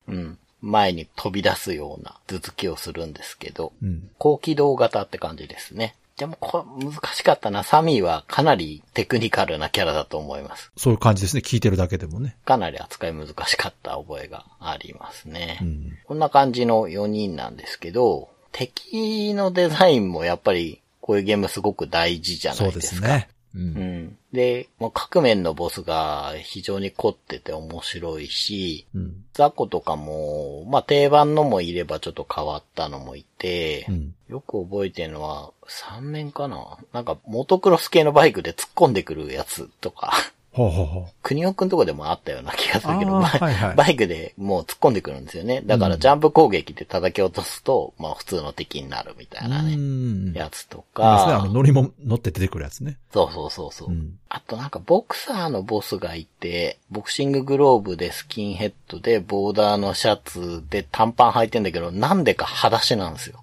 [0.09, 0.39] うん。
[0.61, 3.87] 前に飛び出すような頭突きをするんですけど、う。
[3.87, 4.11] うん。
[4.19, 5.95] 高機動型って感じですね。
[6.17, 7.63] でもこれ難しかったな。
[7.63, 10.71] サミーはかなりテクニカルなキャラだと思います。
[10.77, 11.43] そういう感じですね。
[11.45, 12.37] 聞いてるだけでもね。
[12.45, 15.59] かなり扱い難しかった覚えがありますね。
[15.63, 15.99] うん。
[16.05, 22.81] こんな感じの4人なんですけど、敵のデザインもやっぱりこういうゲームすごく大事じゃなそいうでか。
[22.81, 23.29] ですすね。
[23.55, 23.59] う。
[23.59, 23.67] うん
[24.05, 24.19] ん。
[24.33, 29.25] で、もう各面のボスが非常に凝ってて面白いし、うん。
[29.35, 34.15] 雑魚とかも、まあ定番のもいればちょっと変わったのもいて、うん。
[34.29, 36.79] よく覚えてるのは3面かな？
[36.93, 40.13] なんかモトクロス系のバイクで突っ込んでくるやつとか、
[40.53, 45.63] ほうほうほ国尾くんとこでもあったような気がするけど、はいはいバイクでもう突っ込んでくるんですよね。
[45.65, 49.49] だからジャンプ攻撃で叩き落とすと、まあ普通の敵になるみたう。
[49.49, 50.35] いなね、ん。
[50.35, 51.05] やつといいですね。
[51.05, 52.99] あかの、、乗りも乗って出てくるやつね。
[53.15, 53.91] そうそうそうそう。
[53.91, 54.19] うん。
[54.29, 63.41] あとなんかボクサーのボスがいて、ボクシンググローブでスキンヘッドでボーダーのシャツで短パン履いてんだけど、なんでか裸足なんですよ。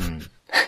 [0.00, 0.20] うん。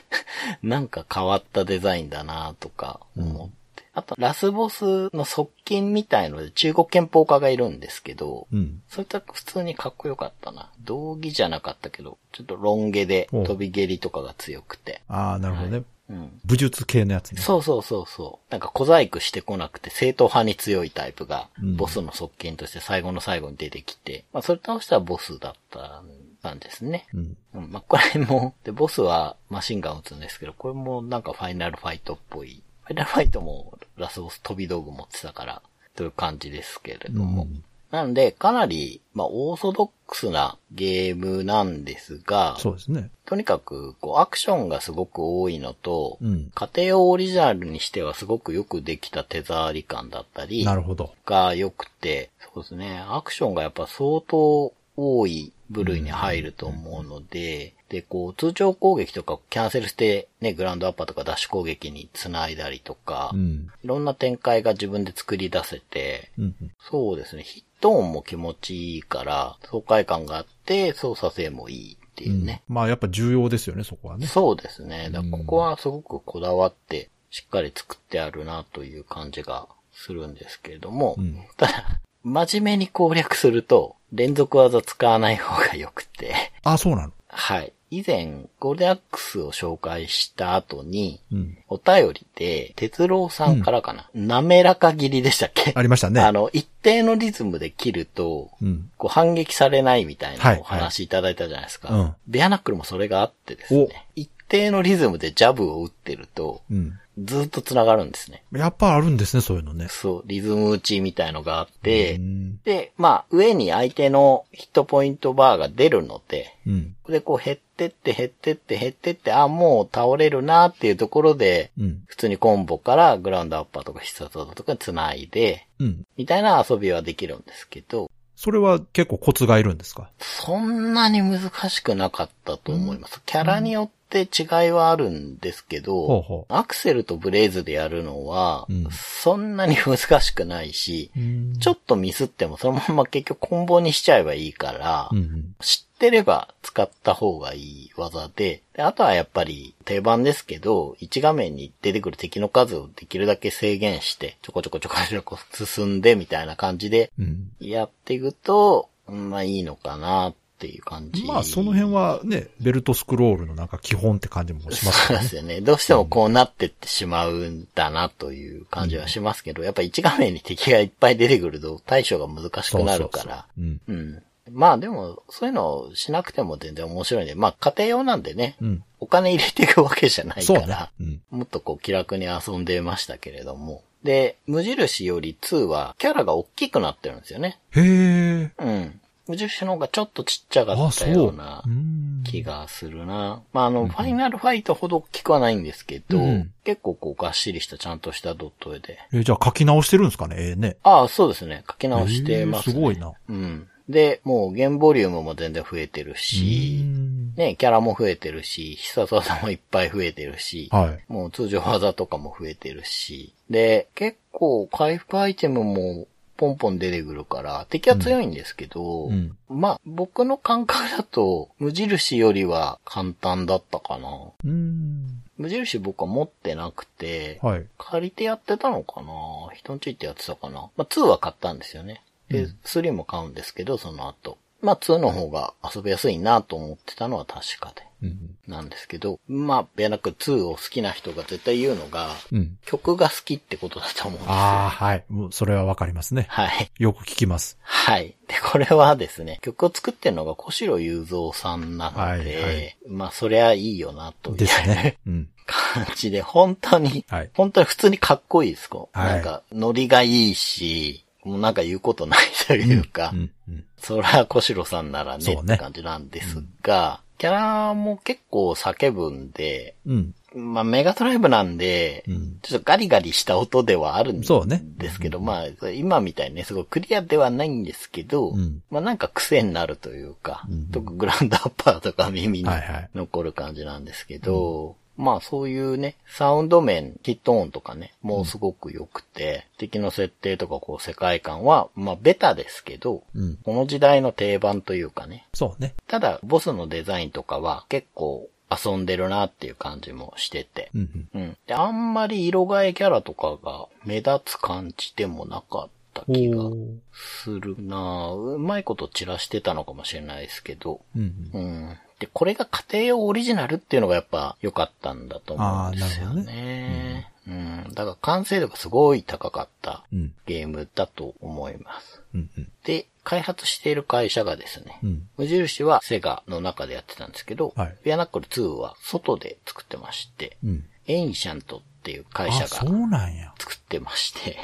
[0.68, 3.61] なんか変わったデザインだなとか思って。
[3.94, 8.82] あと、ラスボスの側近みたいので中国憲法家がいるんですけど、うん。
[8.88, 10.70] そういった普通にかっこよかったな。
[10.84, 15.02] 道着じゃなかったけど、ちょっとロン毛でお飛び蹴りとかが強くて。
[15.08, 15.82] ああ、なるほどね。
[16.08, 16.40] うん。
[16.44, 17.40] 武術系のやつね。
[17.42, 18.52] そうそうそうそう。
[18.52, 27.06] なんか小細工してこなくて正統派に強いタイプが、うんボスの側近として最後の最後に出てきて、まあそれ倒したらボスだったんですね。
[27.12, 27.36] うん。
[27.54, 32.62] うん、まあこれも、で、ボスはマシンガン撃つんですけど、これもなんかファイナルファイトっぽい。
[32.92, 35.62] ファイナルファイトもラスボス飛び道具持ってたから、
[35.96, 37.42] という感じですけれども。
[37.42, 43.10] うんなんで、かなり、まあ、オーソドックスなゲームなんですが、そうですね。
[43.26, 46.50] とにかく、こう、アクションがすごく多いのと、うん。
[46.54, 51.12] 家庭用オリジナルにしてはすごくよくできた手触り感だったり、なるほど。
[51.26, 63.70] が良くて、そうですね、アクションがやっぱ相当多い部類に入ると思うので、で、こう、通常攻撃とかキャンセルして、ね、グラウンドアッパーとかダッシュ攻撃に繋いだりとか、うん。
[63.84, 66.54] いろんな展開が自分で作り出せて、うん。
[66.80, 72.62] そうですね、ヒット音も気持ちいいから、爽快感があって、操作性もいいっていうね。
[72.66, 74.26] まあやっぱ重要ですよね、そこはね。
[74.26, 75.10] そうですね。
[75.12, 87.12] だここはすごくこだわって、しっかり作ってあるなという感じがするんですけれども、うんただ、真面目に攻略すると、連続技使わない方が良くて、あ、そうなの？
[87.28, 87.72] はい。
[87.94, 91.58] 以前、ゴールデンアックスを紹介した後に、うん。
[91.68, 95.74] お便りで、哲郎さんからかな、滑らか切りでしたっけ？
[95.76, 96.22] ありましたね。
[96.22, 98.90] あの、一定のリズムで切ると、うん。
[98.96, 101.90] こう反撃されないみたいはいなお話いただいたじゃないですか。
[101.94, 104.06] うんベアナックルもそれがあってですね。
[104.16, 106.98] 一定のリズムでジャブを打ってると、うん。
[107.18, 108.42] ずっと繋がるんですね。
[108.52, 109.88] やっぱあるんですね、そういうのね。
[109.90, 112.60] そう、リズム打ちみたいのがあって、うん。
[112.64, 116.96] で、まあ、上に相手のヒットポイントバーが出るので、うん。
[117.08, 122.02] で、こう減ってって減ってって減ってって、あ、もう倒れるなっていうところで、うん。
[122.06, 126.06] 普通にコンボからグラウンドアッパーとか必殺技とかに繋いで、うん。
[126.16, 130.10] みたいな遊びはできるんですけど、それは結構コツがいるんですか？
[130.18, 133.22] そんなに難しくなかったと思います。
[133.24, 141.20] キャラによって違いはあるんですけど、ほうほアクセルとブレイズでやるのは、うんそんなに難しくないし、う。
[141.20, 145.54] うんちょっとミスってもそのまま結局コンボにしちゃえばいいから、うん。
[145.60, 157.52] 知ってれば使った方がいい技でで、あとはやっぱり定番ですけど、1画面に出てくる敵の数をできるだけ制限して、ちょこちょこちょこちょこ進んでみたいな感じでうん。
[157.60, 161.26] やっていくと、まあいいのかなっていう感じ。
[161.26, 165.18] まあその辺はね、ベルトスクロールのなんか基本って感じもしますそう。
[165.18, 165.60] ですよね。
[165.60, 173.46] どうしてもこうなってってしまうんだなという感じはしますけど、やっぱ1画面に敵がいっぱい出てくると対処が難しくなるから。
[173.56, 173.96] そうそうそううん。
[173.96, 174.22] うん。
[174.52, 178.84] まあでも、そういうのをしなくても全然面白いんで、まあ家庭用なんでね、うん。
[179.00, 180.90] お金入れていくわけじゃないから、。
[181.00, 181.20] うん。
[181.30, 183.82] もっとこう気楽に遊んでましたけれども。
[184.04, 187.58] で、無印より2はキャラが大きくなってるんですよね。
[187.70, 188.52] へえ。
[188.58, 189.00] うん。
[189.28, 191.08] 無印の方がちょっとちっちゃかあ、った。
[191.08, 193.42] ようなうん気がするな。
[193.52, 198.98] まあ、あの、ファイナルファイトほど大きくはないんですけど、うん結構こうがっしりしたちゃんとしたドット絵で。
[199.12, 200.36] え、じゃあ書き直してるんですかね？
[200.38, 200.76] ええね。
[200.84, 201.64] ああ、そうですね。
[201.68, 202.74] 書き直してますね。
[202.74, 203.12] へえすごいな。
[203.28, 203.68] うん。
[203.88, 211.12] で、もう、ゲームボリュームも全然増えてるし、うんね、キャラも増えてるし、必殺技もいっぱい増えてるし、はい。
[211.12, 216.06] もう通常技とかも増えてるし、で、結構回復アイテムも
[216.36, 219.36] ポンポン出てくるから、敵は強いんですけど、うん。
[219.48, 224.08] まあ、僕の感覚だと、無印よりは簡単だったかな。
[224.44, 225.22] うん。
[225.38, 227.66] 無印僕は持ってなくて、はい。
[227.78, 229.12] 借りてやってたのかな
[229.54, 232.02] 人んち行ってやってたかなまあ、2は買ったんですよね。
[232.28, 234.38] で、うん3も買うんですけど、その後。
[234.62, 237.82] まあ、2の方が遊びやすいなと思ってたのは確かで。
[238.02, 238.36] うん。
[238.46, 242.58] なんですけど、まあ、ベアナックル2を好きな人が絶対言うのが、うん。
[242.64, 244.32] 曲が好きってことだと思うんですよ。
[244.34, 245.04] ああ、はい。
[245.08, 246.26] もう、それはわかりますね。
[246.28, 246.70] はい。
[246.78, 247.58] よく聞きます。
[247.62, 248.14] はい。
[248.28, 254.98] で、これはですね、曲を作ってるのが小城雄三さんなので、はいはいまあ、そりゃいいよな、というですね。
[255.06, 255.28] うん。
[255.46, 258.98] 感じで、本当に、はい本当に普通にかっこいいです、こう。
[258.98, 263.30] はいなんか、ノリがいいし、もうなんか言うことないというか、うん。
[263.48, 263.64] うん。
[263.78, 270.14] そりゃ小城さんならね、って感じなんですが、キャラも結構叫ぶんで、うん。
[270.34, 272.38] まあ、メガドライブなんで、うん。
[272.42, 278.62] ちょっとガリガリした音ではあるんですけど、まあ、今みたいにね、すごいクリアではないんですけど、うん。
[278.70, 282.90] まあなんか癖になるというか、うん特にグランドアッパーとか耳にはいはい。
[282.94, 293.36] 残る感じなんですけど、まあそういうね、サウンド面、ヒット音とかね、もうすごく良くて、敵の設定とかこう世界観は、まあベタですけど、うん。
[293.42, 295.74] この時代の定番というかね、そうね。
[295.88, 301.08] ただボスのデザインとかは結構遊んでるなっていう感じもしてて、うん。
[301.14, 301.36] うん。
[301.46, 306.50] で、あんまり色替えキャラとかが目立つ感じでもなかった気が
[306.92, 310.80] するなぁうまいこと散らしてたのかもしれないですけど。
[310.96, 311.30] うん。
[311.32, 311.78] うん。
[312.02, 317.12] で、これが家庭用オリジナルっていうのがやっぱ良かったんだと思うんですよあーなるほどね。
[317.28, 317.64] うん。
[317.74, 320.12] だから完成度がすごい高かったうん。
[320.26, 322.02] ゲームだと思います。
[322.12, 322.30] うん。
[322.36, 322.48] うん。
[322.64, 325.08] で、開発している会社がですね、うん。
[325.16, 330.64] 無印はセガの中でやってたんですけど、はいビアナックル2は外で作ってまして、うん。
[330.88, 333.32] エンシャントっていう会社がうなんや。
[333.40, 334.36] 作ってまして。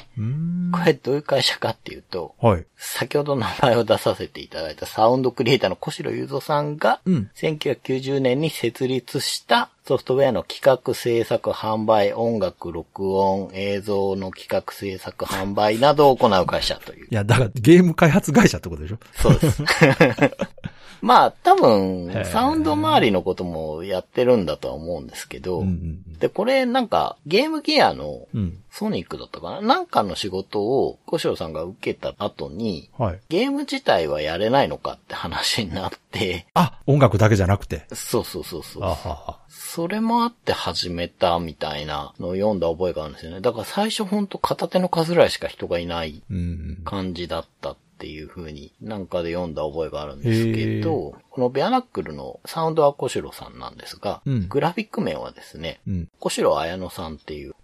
[0.72, 2.66] これどういう会社かっていうと、はい。
[2.76, 7.30] 先ほど名前を出させていただいたサウンドクリエイターの小城雄三さんが、うん。
[7.36, 17.14] 1990年に設立したソフトウェアの企画制作販売、音楽録音、映像の企画制作販売などを行う会社というい。
[17.14, 18.98] や、だからゲーム開発会社ってことでしょ？
[19.14, 19.62] そうです。
[21.00, 28.40] まあ多分サウンド周りのこともやってるんだとは思うんですけど、うんうんで、これなんかゲームギアのうん。
[28.40, 28.58] うん。
[28.70, 29.60] ソニックだったかな？
[29.60, 33.20] なんかの仕事を小城さんが受けた後に、はい。
[33.28, 37.86] ゲーム自体はやれないのかって話になって、あ、音楽だけじゃなくて？
[37.92, 38.88] そうそうそうそうあ。
[38.88, 39.38] はは。
[39.48, 43.40] それもあって始めたみたいなのを読んだ覚えがあるんですよね。
[43.40, 46.78] だから最初ほんと片手の数ぐらいしか人がいないうん。
[46.84, 56.08] 感じだったっていう風になんかで読んだ覚えがあるんですけど、このベアナックルのサウンドは小城さんなんですが、うんグラフィック面はですね、うん。
[56.18, 57.54] 小城綾乃さんっていう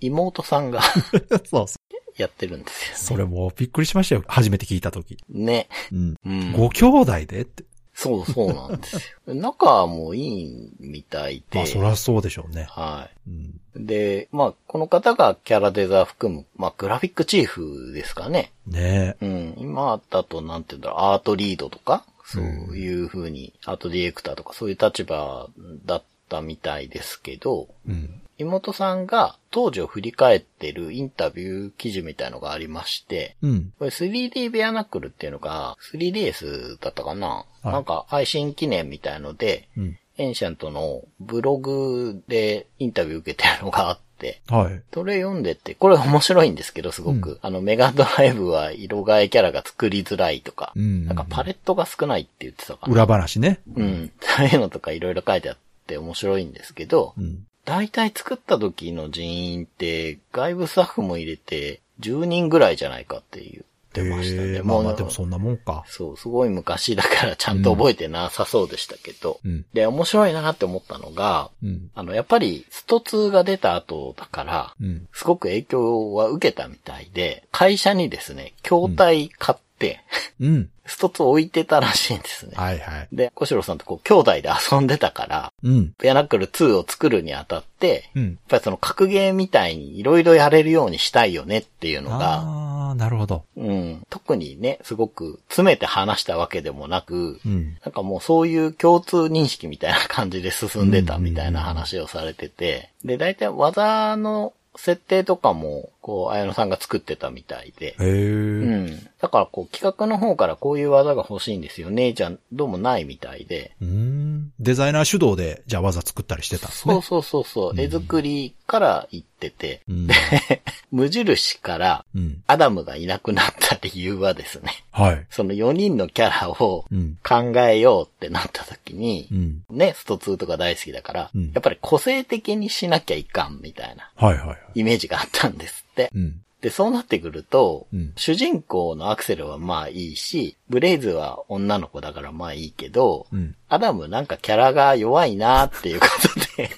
[0.00, 0.80] 妹さんが
[1.44, 1.76] そうそ
[2.16, 2.94] やってるんですよ、ね。
[2.94, 2.98] う。
[2.98, 4.24] それもびっくりしましたよ。
[4.26, 5.18] 初めて聞いたとき。
[5.28, 5.68] ね。
[5.92, 6.14] うん。
[6.24, 6.52] うん。
[6.52, 7.64] ご兄弟でって。
[7.94, 9.34] そうそうなんですよ。
[9.34, 11.58] 仲もいいみたいで。
[11.58, 12.66] まあ、そりゃそうでしょうね。
[12.68, 13.60] はうん。
[13.76, 13.86] い。
[13.86, 18.52] で、まあ、この方がキャラデザー含む、まあ、グラフィックチーフですかね。
[18.66, 19.24] ねえ。
[19.24, 19.54] うん。
[19.58, 22.44] 今だと、なんて言うんだろう、アートリードとか、そう
[22.76, 25.48] いう風に、アートディレクターとか、そういう立場
[25.86, 28.20] だったみたいですけど、うん。
[28.38, 33.72] 妹さんが当時を振り返ってるインタビュー記事みたいのがありまして、うん。
[33.78, 39.98] これ 3D ベアナックルっていうのが 3DS だったかな、はいなんか配信記念みたいので、うん。
[40.16, 44.82] エンシャントのブログでインタビュー受けてるのがあって、はい。
[44.92, 47.40] それ読んでて、これ面白いんですけど、すごく。
[47.42, 52.92] あの、メガドライブは色替えキャラが作りづらいとか、うんなんかパレットが少ないって言ってたかな。
[52.92, 53.60] 裏話ね。
[53.74, 54.12] うん。
[54.20, 57.46] そういうのとかいろいろ書いてあって面白いんですけど、うん。
[57.64, 64.48] 大体作った時の人員って、外部スタッフも入れて10人ぐらいじゃないかって言ってましたね。
[64.48, 65.84] ええまあまあうでもそんなもんか。
[65.86, 69.40] そう、すごい昔だからちゃんと覚えてなさそうでしたけど。
[69.44, 69.64] うん。
[69.72, 71.90] で、面白いなって思ったのが、うん。
[71.94, 75.08] あの、やっぱりスト2が出た後だから、うん。
[75.12, 80.00] すごく影響は受けたみたいで、会社にですね、筐体買って、
[80.40, 80.70] うん。
[80.86, 82.52] スト2置いてたらしいんですね。
[82.56, 83.08] はいはい。
[83.12, 85.94] で、小城さんとこう、兄弟で遊んでたから、うん。
[85.98, 88.24] ペアナックル2を作るにあたって、うん。
[88.24, 93.44] やっぱりその格ゲーみたいにいろいろやれるようにしたいよねっていうのが、ああ、なるほど。
[93.56, 97.76] うん、特にね、すごく詰めて話したわけでもなく、うん。
[97.82, 107.86] なんかもうそういう共通認識みたいな感じで進んでたみたいな話をされてて、で、大体技の設定とかも、こう、綾野さんが作ってたみたいで。
[107.86, 108.02] へえ。
[108.02, 109.08] うん。
[109.22, 113.72] だからこう、企画の方からこういう技が欲しいんですよね、じゃどうもないみたいで。
[113.80, 114.52] うん。
[114.60, 116.92] デザイナー主導で、じゃあ技作ったりしてたんですね。
[116.92, 120.08] そうそうそうそう、絵作りから言ってて、うん。
[120.92, 122.42] 無印からうん。
[122.48, 125.26] アダムがいなくなった理由はですね、はい。
[125.30, 127.16] その4人のキャラをうん。
[127.22, 129.64] 考えようってなった時にう、ん。
[129.70, 134.58] ね、スト2とか大好きだから、うんやっぱり個性的にしなきゃいかんみたいなはいはいはい。
[134.74, 135.84] イメージがあったんです。
[136.14, 136.40] うん。
[136.60, 143.54] で、そうなってくると、うん主人公のアクセルはまあいいし、ブレイズは女の子だからまあいいけど、うん。
[143.68, 146.70] アダムなんかキャラが弱いなっていうことで、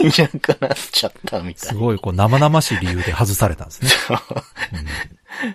[0.00, 1.72] いなくなっちゃったみたいな。
[1.72, 3.90] すごい、こう、生々しい理由で外されたんですね。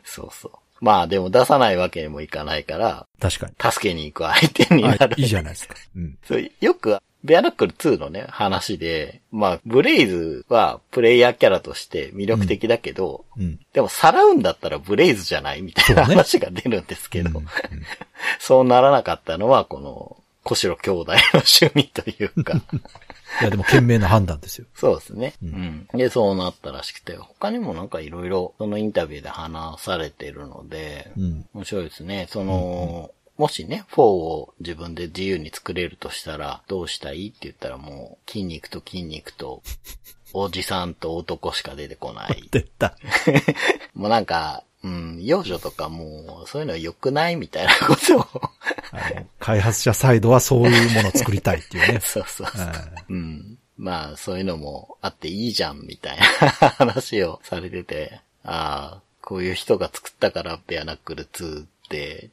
[0.03, 0.51] そうそう。
[0.81, 3.71] まあでも出さないわけにもいかないから、確かに。
[3.71, 5.15] 助けに行く相手になある。
[5.17, 5.75] いいじゃないですか。
[5.95, 6.17] うん。
[6.25, 13.59] そうよく、ベアナックル2のね、話で、まあ、ブレイズはプレイヤーキャラとして魅力的だけど、うん。
[13.73, 17.45] でもさらうんだったらブレイズじゃないみたいなそうね話が出るんですけど、うん
[18.39, 22.53] そうならなかったのは、この、小城兄弟の趣味というか、
[23.41, 24.65] いや、でも、賢明な判断ですよ。
[24.75, 25.33] そうですね。
[25.43, 25.97] ううんん。
[25.97, 31.45] で、そうなったらしくて、他にもなんかいろいろ、そのインタビューで話されてるので、うん。
[31.53, 32.27] 面白いですね。
[32.29, 39.63] その、もしね、4を自分で自由に作れるとしたら、どうしたいって言ったらもう、筋肉と筋肉と、
[40.33, 42.49] おじさんと男しか出てこない。
[42.51, 42.97] 出た。
[43.95, 48.27] もうなんか、うん、幼女とかもう、そういうの良くないみたいなことを。
[49.39, 51.99] 開発者サイドはそういうものを作りたいっていうね。
[52.03, 52.71] そうそうそう。
[53.07, 53.57] うんうん。
[53.77, 56.25] まあ、そういうのもあっていいじゃん、みたいな
[56.71, 61.78] 話をされてて、ああ、こういう人が作ったから、ベアナックル2って、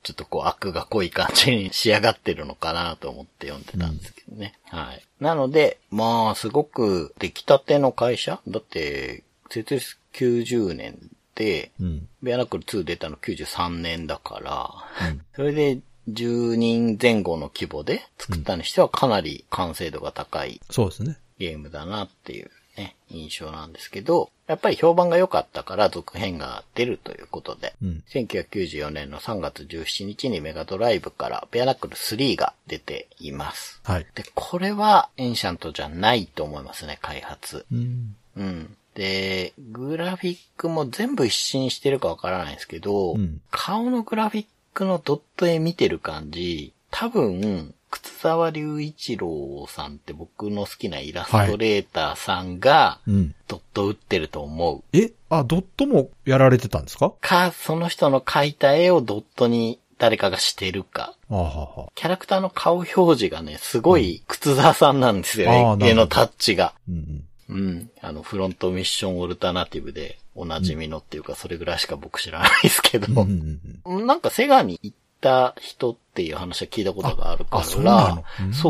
[0.02, 4.54] ちょっとこう悪が濃い感じに仕上がってるのかなと思って読んでたんですけどね。
[4.64, 5.02] はい。
[5.20, 8.40] なので、まあ、すごく出来たての会社？
[8.46, 10.98] だって、設立90年
[11.34, 12.08] で、うん。
[12.22, 15.78] ベアナックル2出たの93年だから、うん それで
[16.08, 21.18] 10人前後の規模で作ったにしてはかなり完成度が高いそうですね。
[21.38, 28.02] ゲームだなっていうね、印象なんですけど、やっぱり評判が良かったから続編が出るということで、うん。
[28.08, 33.80] 1994年の3月17日にメガドライブからベアナックル3が出ています。
[33.84, 34.06] はい。
[34.14, 37.66] で、これはエンシャントじゃないと思いますね、開発。
[37.72, 38.16] うん。
[38.36, 38.76] うん。
[38.94, 53.34] で、グラフィックも全部一新してるかわからないですけど、うん顔のグラフィックのドット絵見てる感じ、多分、靴沢隆一郎さんって僕の好きなイラストレーターさんが、うん。
[53.48, 54.82] ドット打ってると思う。
[54.92, 55.12] え？
[55.30, 57.12] あ、ドットもやられてたんですか？
[57.20, 61.14] か、その人の描いた絵をドットに誰かがしてるか。
[61.30, 61.88] あはは。
[61.94, 66.74] キャラクターの顔表示がね、すごい靴沢さんなんですよ、あーなるほど絵のタッチが。
[66.88, 67.90] うんうん。
[68.02, 73.28] あの、フロントミッションオルタナティブでおなじみのっていうか、それぐらいしか僕知らないですけど、うん。
[73.30, 74.06] うんうんうん。
[74.06, 77.80] なんかセガに行った人っていう話は聞いたことがあるから、そ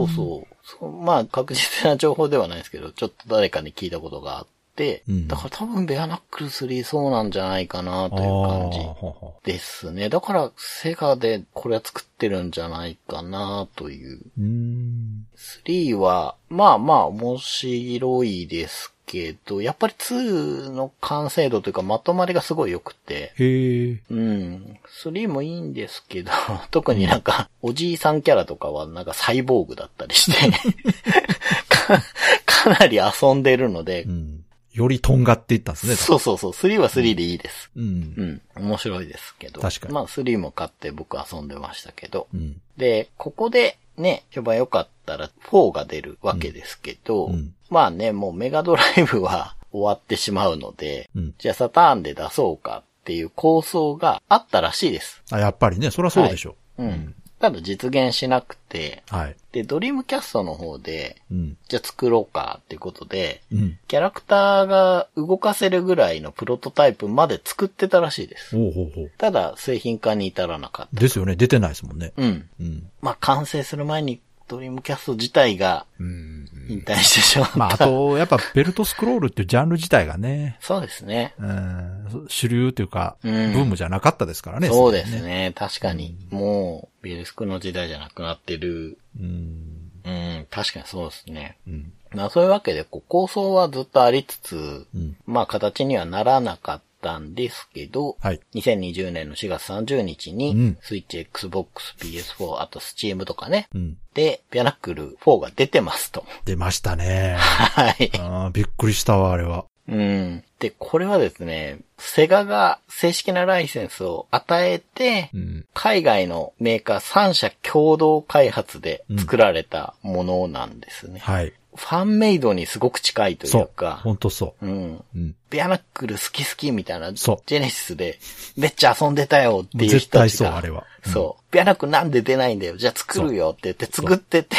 [0.04, 0.90] うそうそう。
[0.90, 5.28] まあ、確実な情報ではないですけど、ちょっと誰かに聞いたことがあって、うん。
[5.28, 10.08] だから多分ベアナックル3そうなんじゃないかなという感じですね。
[10.08, 14.20] だから、セガでこれは作ってるんじゃないかなという。
[14.38, 15.26] うーん。
[15.64, 24.00] 3は、まあまあ面白いですけど、やっぱり2の完成度というかまとまりがすごい良くて、へえ。
[24.10, 24.78] うん。
[25.04, 26.32] 3もいいんですけど、
[26.70, 30.50] 特になんか、おじいさんキャラとかはなんかサイボーグだったりして、
[31.68, 32.02] か、
[32.44, 34.44] かなり遊んでるのでう、ん。
[34.72, 35.96] よりとんがっていったんですね。
[35.96, 37.70] そうそうそう、3は3でいいです。
[37.76, 38.14] うん
[38.56, 38.60] う。
[38.62, 38.66] ん。
[38.66, 39.62] 面白いですけど。
[39.62, 42.26] 確かにまあ3も買って僕遊んでましたけど。
[42.34, 42.60] うん。
[42.76, 47.34] で、ここでね、評判良かったら4が出るわけですけど、うん。
[47.34, 47.54] うん。
[47.70, 51.34] まあね、もうメガドライブは 終わってしまうので、うん。
[51.38, 55.22] じゃあサターンで出そうかっていう構想があったらしいです。
[55.30, 57.14] あ、やっぱりね、そりゃそうでしょうん。
[57.38, 59.14] ただ実現しなくて、う。
[59.14, 59.36] はい。
[59.52, 61.56] で、ドリームキャストの方で、うん。
[61.68, 63.78] じゃあ作ろうかっていうことで、うん。
[63.88, 68.56] キャラクターが動かせるぐらいのプロトタイプまで作ってたらしいです。
[68.56, 69.10] ほうほうほう。
[69.18, 71.00] ただ、製品化に至らなかった。
[71.00, 71.36] ですよね。
[71.36, 72.12] 出てないですもんね。
[72.16, 72.48] うん。
[72.60, 72.90] うん。
[73.02, 76.46] まあ、完成する前にドリームキャスト自体がうん。
[76.68, 77.58] 引退してしまった。
[77.58, 81.34] まあ、あと、やっぱベルトスクロールっていうジャンル自体がね、そうですね。
[81.38, 84.68] うん、主流というか、ブうんームじゃなかったですからね。
[84.68, 85.22] そうです。
[85.22, 85.52] ね。
[85.54, 86.16] 確かに。
[86.30, 88.98] もう、ビルスクの時代じゃなくなってる。
[89.18, 89.92] うん。
[90.04, 91.56] うん、確かにそうですね。
[91.66, 91.92] うん。
[92.14, 95.16] まあそういうわけで、こう構想はずっとありつつ、うん。
[95.26, 98.40] まあ形にはならなかったんですけど、はい。
[98.54, 103.96] 2020年の4月30日に、うんスイッチ、Xbox、PS4、あと Steam とかね、うん。
[104.14, 106.24] で、ピアナックル4が出てますと。
[106.44, 107.36] 出ましたね。
[107.38, 108.10] はい。
[108.18, 109.66] あーびっくりしたわ、あれは。
[109.88, 110.42] うん。
[110.58, 115.66] で、これはですね、セガが正式なライセンスを与えて、うん。
[115.74, 121.20] 海外のメーカー3社共同開発で作られたものなんですね。
[121.20, 121.52] はい。
[121.76, 123.68] ファンメイドにすごく近いといそうう。
[123.76, 124.94] か、ほんとそうん。
[124.96, 125.04] う。
[125.14, 125.34] うん。
[125.50, 128.18] ベアナックル好き好きみたいな、ジそうェネシスで
[128.56, 130.50] めっちゃ遊んでたよっていう絶対人たちが。
[130.50, 130.84] そう、あれは。
[131.06, 131.42] うんそう。
[131.52, 132.76] ベアナックルなんで出ないんだよ。
[132.76, 134.56] じゃあ作るよって言って作ってて、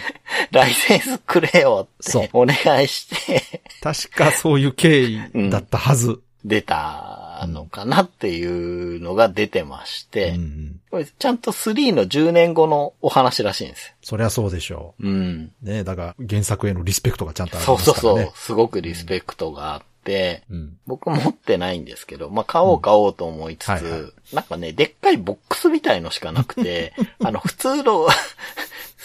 [0.50, 6.18] ライセンスくれよっそうてお願いして、確かそういう経緯だったはず。
[6.46, 10.80] 出たのかなっていうのが出てまして、うんうん。
[10.90, 13.94] これちゃんと3の10年後のお話らしいんですよ。
[14.00, 15.52] そりゃそうでしょうん。
[15.62, 15.66] う。
[15.66, 18.00] ねだから原作へのリスペクトがちゃんとありそうますからね。
[18.00, 18.32] そうそう。
[18.36, 20.76] すごくリスペクトがあって、うん。
[20.86, 28.08] 僕持ってないんですけど、まあ、買おう買おうと思いつつ、うんはいはいなんかね、でっかいボックスみたいのしかなくて、 あの、普通の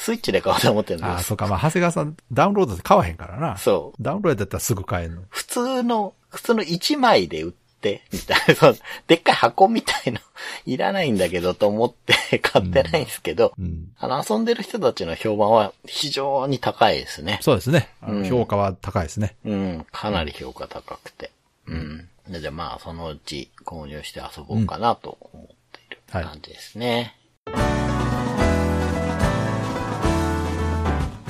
[0.01, 1.27] スイッチで買おうと思ってるんああ、です。
[1.27, 1.45] そうか。
[1.45, 3.55] まあ、長谷川さん、ダウンロードで買わへんからな。
[3.57, 4.03] そう。
[4.03, 5.21] ダウンロードだったらすぐ買えんの。
[5.29, 8.73] 普通の、普通の1枚で売って、みたいな、
[9.05, 10.19] でっかい箱みたいの
[10.65, 13.91] いらないんだけどと思って 買ってないんですけど、うん。
[13.99, 17.37] あの、遊んでる人たちの評判は非常に高いですね。
[17.41, 17.89] そうですね。
[18.01, 19.35] あのうん評価は高いですね。
[19.45, 21.31] うん、かなり評価高くて。
[21.67, 22.07] うん。
[22.27, 27.15] でじゃあまあ、そのうち購入して遊ぼうかなと思っているはい感じですね。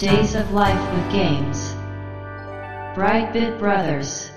[0.01, 1.77] Days of Life with Games.
[2.95, 4.33] Brightbit Brothers.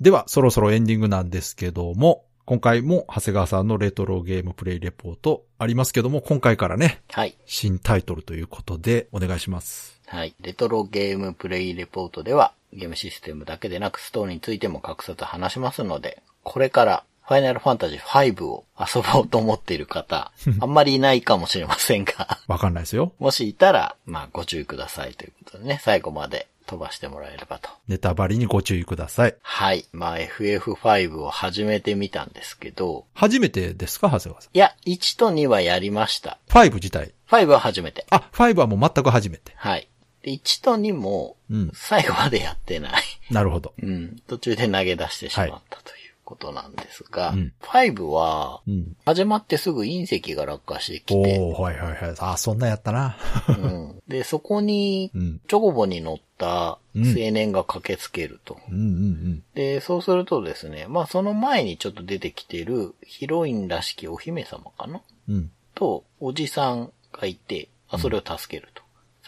[0.00, 7.38] では、そろそろエンディングなんですけども、今回も長谷川さんのレトロゲームプレイレポートありますけども、今回からね、はい。
[7.46, 10.00] 新タイトルということでお願いします。
[10.08, 10.34] はい。
[10.40, 18.00] レトロゲームプレイレポートでは、ゲームシステムだけでなくストーリーについても格差と話しますので、これからファイナルファンタジー
[18.34, 23.12] 5を遊ぼうと思っている方、 あんまりいないかもしれませんが、わかんないですよ。
[23.18, 27.68] もしいたら、まあご注意くださいということでね、最後まで飛ばしてもらえればと。
[27.86, 29.34] ネタバレにご注意ください。
[29.42, 29.84] はい。
[29.92, 34.56] まあ FF5 を始めてみたんですけど、初めてですか長谷川さん？
[34.56, 36.38] いや、1と2はやりました。
[36.48, 38.06] 5自体？5は初めて。
[38.08, 39.52] あ、5はもう全く初めて。
[39.56, 39.86] はい。
[40.22, 41.70] で、1と2も、うん。
[41.74, 43.02] 最後までやってない。
[43.30, 43.74] なるほど。
[43.82, 44.16] うん。
[44.26, 45.97] 途中で投げ出してしまったという
[46.28, 48.96] ことなんですが、うん5は、うん。
[49.06, 52.14] 始まってすぐ隕石が落下してきおて、ー、はいはいはい。
[52.18, 53.16] あ、そんなんやったな。
[53.48, 55.40] うん、で、そこにう、ん。
[55.48, 58.58] チョコボに乗った青年が駆けつけると。
[58.68, 65.00] うんうんで、そうするとですね、まあその前にちょっと出てきてるヒロインらしきお姫様かな？
[65.30, 65.34] うん。
[65.34, 65.50] うん。
[65.74, 68.77] と、おじさんがいて、あそれを助けると。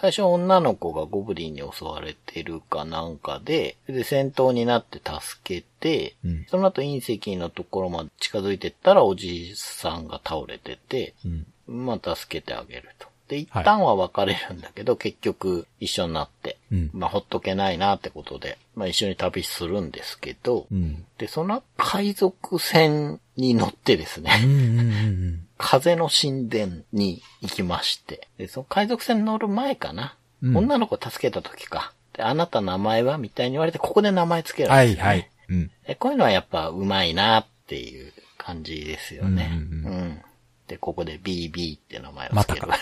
[0.01, 11.46] 最初女の子がゴブリンに襲われてるかなんかで、で、戦闘になって助けて、うんその後隕石のところまで近づいてったらおじさんが倒れてて、うん。
[11.86, 13.09] まあ助けてあげると。
[13.28, 16.90] で、一旦は別れるんだけど、結局一緒になって、うん。
[16.94, 21.05] まあほっとけないなってことで、まあ一緒に旅するんですけど、うん。
[21.18, 30.17] で、その海賊船に乗ってですね、うんうんうん風の神殿に行きまして、で、その海賊船に乗る前かな。
[30.43, 31.93] うん女の子を助けた時か。
[32.15, 35.03] で、あなた名前はみたいに言われて、ここで名前つけるんですよ、ね。
[35.03, 35.31] はいはい。
[35.51, 35.71] うん。
[35.87, 39.51] でこういうのはやっぱうまいなっていう感じですよね。
[39.53, 40.23] うんうんうん
[40.67, 42.77] で、ここで BB って名前をつける、ま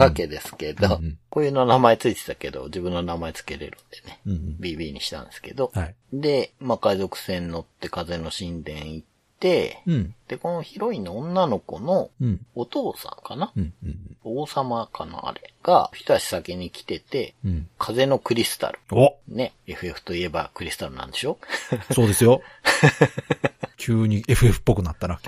[0.06, 4.56] わけですけど、うんうんこういうの名前ついてたけど、自分の名前つけれるんでね、うんうん。
[4.58, 5.94] BB にしたんですけど、はい。
[6.12, 9.06] で、まあ、海賊船乗って風の神殿行っ
[9.40, 10.14] て、うん。
[10.28, 12.40] で、このヒロインの女の子のうん。
[12.54, 13.72] お父さんかな、うん。
[13.84, 14.16] うん。
[14.24, 17.68] 王様かなあれが、一足先に来てて、うん。
[17.78, 18.78] 風のクリスタル。
[18.92, 21.38] おね、FF といえばクリスタルなんでしょ？
[21.92, 22.42] そうですよ。
[23.76, 25.20] 急に FF っぽくなったな。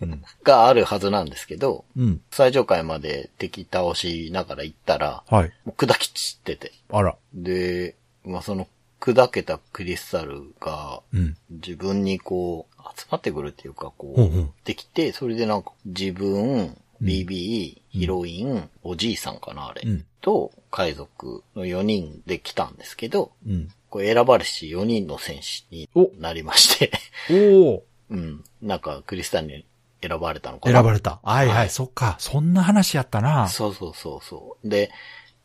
[0.00, 0.22] うん。
[0.42, 2.22] があるはずなんですけど、うん。
[2.30, 5.52] 最上階まで敵倒しながら行ったら、はい。
[5.64, 6.72] もう砕き散ってて。
[6.90, 7.16] あら。
[7.34, 8.66] で、まあ、その
[9.00, 11.36] 砕けたクリスタルがうん。
[11.50, 23.68] 自分にこう集まってくるっていうかこう、うんうんできて、それでなんか自分、BB、ヒロイン、おじいさんかなあれ、うんと海賊の4人で来たんですけど、うん。
[23.90, 26.90] これ選ばれし4人の戦士におなりまして、
[27.30, 28.44] おおうん。
[28.60, 29.64] なんかクリスタルに
[30.02, 31.20] 選ばれたのかな選ばれた。
[31.22, 31.54] はいは。
[31.54, 32.16] はいいそっか。
[32.18, 33.48] そんな話やったな。
[33.48, 34.68] そうそうそうそう。
[34.68, 34.90] で、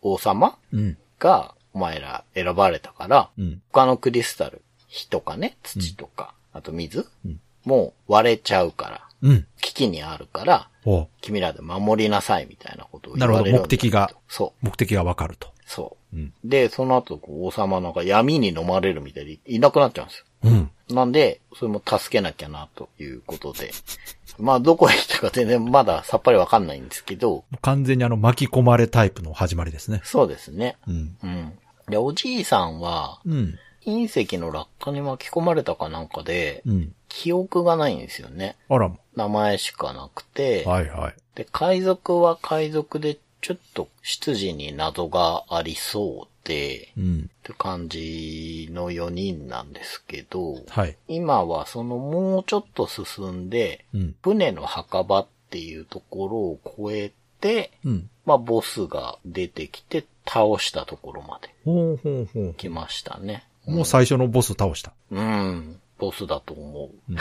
[0.01, 0.97] 王様うん。
[1.19, 3.61] がお前ら選ばれたから、うん。
[3.71, 9.47] 他のクリスタル、火とかね、土とか、あと水、うんもう割れちゃうから、うん。
[9.61, 14.11] 危機にあるから、お君らで守りなさいみたいなことを言なるほどわれるんだけ目的が。
[14.27, 15.49] そう、目的がわかると。
[15.65, 16.15] そう。
[16.15, 16.33] うん。
[16.43, 20.25] で、その後、こう王様なんか闇に飲まれるみたいにいなくなっちゃうんですよ。
[20.43, 20.71] うん。
[20.95, 23.71] なんで、それも助けなきゃな、ということで、
[24.39, 30.01] まあ、どこへ行ったか全然まださっぱりわかんないんですけど、完全にあの巻き込まれタイプの始まりですね。
[30.03, 30.77] そうですね。
[30.87, 31.17] うん。
[31.23, 31.53] うん。
[31.87, 33.59] で、おじいさんは、うん。
[33.85, 36.95] 隕石の落下に巻き込まれたかなんかで、うん。
[37.09, 38.55] 記憶がないんですよね。
[38.69, 38.97] あらも。
[39.15, 41.15] 名前しかなくて、はいはい。
[41.35, 47.29] で、海賊は海賊で、ちょっと出自に謎がありそうで、うん。
[47.39, 50.95] って感じの4人なんですけど、はい。
[51.07, 54.15] 今はそのもうちょっと進んで、うん。
[54.21, 57.11] 船の墓場っていうところを越え
[57.41, 58.09] て、うん。
[58.25, 62.53] まあボスが出てきて倒したところまでほうほうほう。
[62.55, 63.43] 来ましたね。
[63.65, 64.93] もう最初のボス倒した。
[65.11, 65.79] うん。
[65.97, 67.13] ボスだと思う。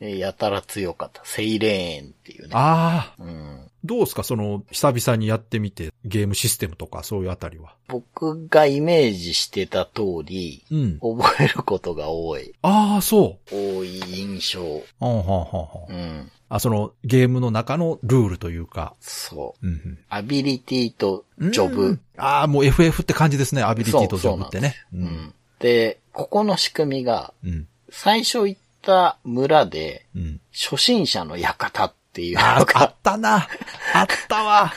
[0.00, 1.22] えやたら強かった。
[1.24, 2.48] セイレーンっていうね。
[2.54, 3.22] ああ。
[3.22, 3.70] うん。
[3.84, 4.22] どうですか？
[4.24, 7.74] その、久々にやってみて、ゲームシステムとかそういうあたりは。
[7.88, 10.98] 僕がイメージしてた通り、うん。
[11.00, 12.54] 覚えることが多い。
[12.62, 13.54] ああ、そう。
[13.54, 14.62] 多い印象。
[14.64, 16.32] はあ、はあはあはあうん。
[16.50, 18.94] あ、その、ゲームの中のルールというか。
[19.00, 19.66] そう。
[19.66, 21.52] うんアビリティとうん。
[21.52, 22.00] ジョブ。
[22.16, 23.62] ああ、もう FF って感じですね。
[23.62, 24.74] アビリティとジョブってね。
[24.92, 24.96] う。
[24.96, 25.34] ん。
[25.60, 27.68] で、ここの仕組みが、うん。
[27.88, 30.40] 最初行った村で、うん。
[30.52, 33.46] 初心者の館っていうああ、あのがったな。
[33.94, 34.72] あったわ。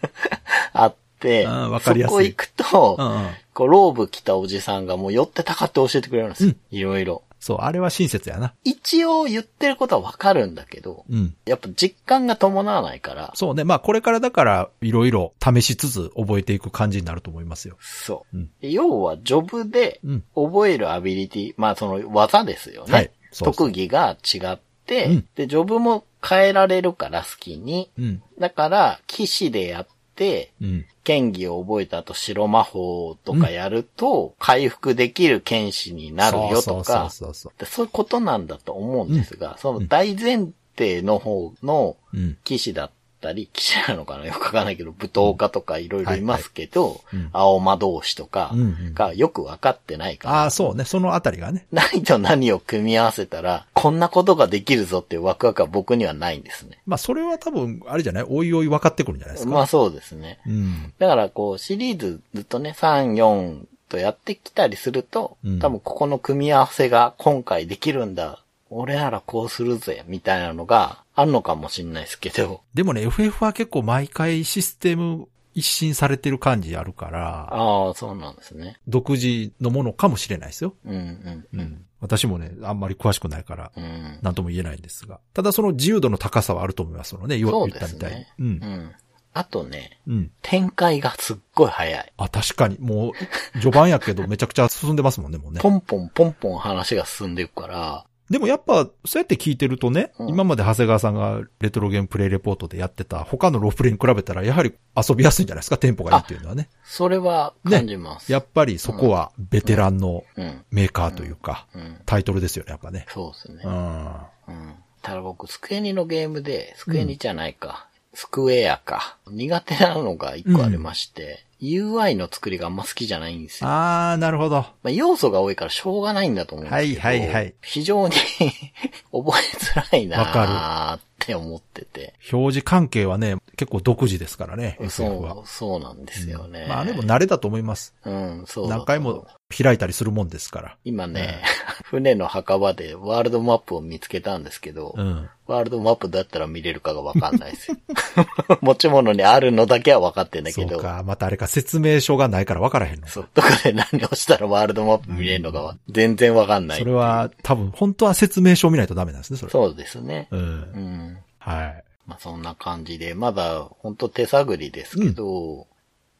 [0.74, 3.30] あって、うんわかりやすいそこ行くと、うんうん。
[3.54, 6.54] こう、ローブ着たおじさんがもう寄ってたかって教えてくれるんですよ。
[6.70, 7.22] いろいろ。
[7.46, 8.54] そう、あれは親切やな。
[8.64, 11.36] 一応言ってることはわかるんだけど、うん。
[11.44, 13.62] やっぱ実感が伴わないから、そうね。
[13.62, 17.76] まあ、これからだから、いろいろ試しつつ覚えていく感じになると思いますよ。
[17.80, 18.36] そう。
[18.36, 22.92] うん要は、ジョブでうん覚えるアビリティ、まあその技ですよね。
[22.92, 27.92] はいそう特技が違って、うんで、ジョブも変えられるから好きに。
[27.96, 28.22] うん。
[28.40, 29.86] だから、騎士でやっ
[30.16, 30.86] て、うん。
[31.04, 41.96] 剣技を覚えた後白魔法とかやると、回復できる剣士になるよとか、そういうことなんだと思うんですが、その大前提の方の。
[42.44, 42.90] 騎士だ
[43.26, 50.84] ったり、騎士なのかなよくわかんないけど、舞踏家とかいろいろいますけど、いはいうん青魔同士とかうんうんがよくわかってないから、ああ、そうね。
[50.84, 51.66] そのあたりがね。
[51.72, 56.78] 何と何を組み合わせたら、こんなことができるぞっていうワクワクは僕にはないんですね。
[56.86, 58.26] まあ、それは多分、あれじゃない？
[58.28, 59.52] おいおい分かってくるんじゃないですか？
[59.52, 60.38] まあそうですね。
[60.46, 60.92] うん。
[60.98, 68.40] だからこう、シリーズずっとね、3、4とやってきたりすると、うん多分ここの組み合わせが今回できるんだ。
[68.68, 78.78] 俺ならこうするぜ、みたいなのがあるのかもしれないですけど、でもね、FF は結構毎回システム一新されてる感じあるから、ああ、そうなんですね。
[78.86, 80.74] 独自のものかもしれないですよ。
[80.84, 81.84] うんうんうん。
[82.00, 84.18] 私もね、あんまり詳しくないから、うん。
[84.20, 85.18] なんとも言えないんですが。
[85.32, 88.26] ただその自由度の高さはあると思いますのね、言ったみたいに。
[88.38, 88.50] うんう。
[88.66, 88.92] ん。
[89.32, 90.30] あとね、うん。
[90.42, 92.12] 展開がすっごい早い。
[92.18, 92.76] あ、確かに。
[92.78, 93.12] も
[93.54, 95.60] う、序盤やけどめちゃくちゃ進んでますもんね、もうね。
[95.60, 106.68] ポンポンポンポン話が進んでいくから、でもやっぱ、そうやって聞いてるとね、うん今まで長谷川さんがレトロゲームプレイレポートでやってた他のロープレイに比べたら、やはり遊びやすいんじゃないですか、テンポがいいっていうのはね。
[106.84, 108.30] それは感じます。
[108.32, 110.64] やっぱりそこはベテランのうん。
[110.70, 112.00] メーカーというか、うん。
[112.04, 113.06] タイトルですよね、やっぱね。
[113.08, 113.68] そうですねう。
[113.68, 114.06] ん。
[114.48, 114.74] うん。
[115.02, 119.16] ただ僕、スクエニのゲームで、スクエニじゃないか、スクエアか。
[119.28, 123.70] 苦手なのが一個ありまして、UI の作りがあんま好きじゃないんですよ。
[123.70, 124.56] あー、なるほど。
[124.56, 127.00] まあ、要素が多いからしょうがないんだと思うんですけど。
[127.00, 128.14] はいはいはい非常に
[129.12, 132.14] 覚えづらいなわかーって思ってて。
[132.32, 135.40] 表示関係はね、結構独自ですからね、SF はそ。
[135.40, 136.66] う、そうなんですよね。
[136.68, 137.94] まあでも慣れだと思います。
[138.04, 140.76] うん、そう何回も開いたりするもんですから。
[140.84, 141.42] 今ね、
[141.84, 145.28] 船の墓場でワールドマップを見つけたんですけど、うん。
[145.46, 147.76] ワールドマップどうやったら見れるかがわかんないですよ。
[148.60, 151.02] 持ち物にあるのだけは分かってんだけど、そうか。
[151.06, 153.06] またあれか説明書がないから分からへんの。
[153.06, 156.78] そう、どこで何をしたらワールドマップ見れるのかは全然わかんない。
[156.78, 159.52] それは多分本当は説明書を見ないとダメなんですね、それ。
[159.52, 160.28] そうですね。
[160.30, 160.36] う。
[160.36, 161.18] うんん。
[161.38, 161.84] はい。
[162.06, 165.66] まあそんな感じで、まだ本当手探りですけど、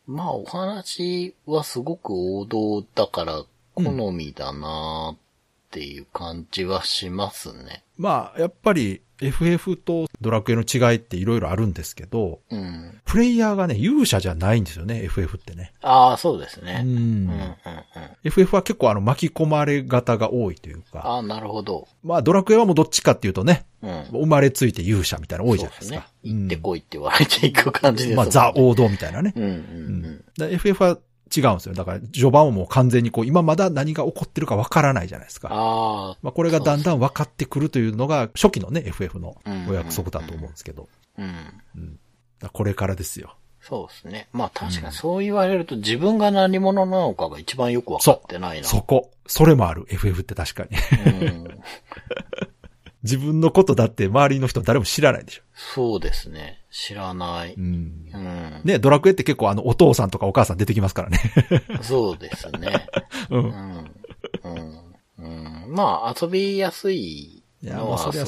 [0.07, 5.19] まあお話はすごく王道だから好みだなっ
[5.71, 7.85] ていう感じはしますね。
[7.97, 13.01] まあ、やっぱり FF とドラクエの違いっていろいろあるんですけど、うん。
[13.05, 15.73] プレイヤーがね、勇者じゃないんですよね、FF ってね。
[15.83, 16.83] ああ、そうですうね。
[16.85, 17.35] うん、うん、んう。
[17.39, 17.57] ん。
[18.25, 21.89] FF は結構あの巻き込まれ型が多いというか、ああ、なるほど。
[22.03, 24.05] まあドラクエはもうどっちかっていうとね、うん。
[24.11, 26.01] 生まれついて勇者みたいなの多いじゃないですか。
[26.01, 26.35] すね。
[26.35, 29.33] 行ってこいって言われていく感じですうんまあザ王道みたいなね。
[29.37, 29.61] うん、うん、ううん
[30.15, 30.25] ん。
[30.37, 30.99] だ FF は
[31.35, 31.75] 違うんですよ。
[31.75, 35.49] だから序盤はもう完全にこう今まだ何が起こってるかわからないじゃないですか。
[35.51, 39.37] ああ、まあこれがだんだん分かってくるというのが初期のね、FF の
[39.69, 40.89] お約束だと思うんですけど。
[41.19, 41.27] うん。
[41.27, 41.49] だか
[42.43, 43.35] らこれからですよ。
[43.61, 44.29] そうですね。
[44.33, 48.67] まあ確かにそう言われると自分が何者なのかが一番よくわかってないな。
[48.67, 49.11] そこ。
[49.27, 49.87] それもある。
[49.89, 51.25] FF って確かに。
[51.25, 51.49] うん。
[53.07, 55.43] 自分のことだって周りの人誰も知らないでしょ。
[55.55, 56.61] そうですね。
[56.71, 57.55] 知らない。
[57.55, 57.61] う。
[57.61, 58.61] うんん。
[58.65, 61.21] ね、ドラクエって結構あの、お父さんとかお母さん出てきますからね。
[61.83, 62.87] そうですね。
[63.31, 63.39] う。
[63.39, 63.91] うんん。
[64.45, 65.65] うん。
[65.65, 65.73] うん。
[65.73, 68.19] まあ、遊びやすいいは遊び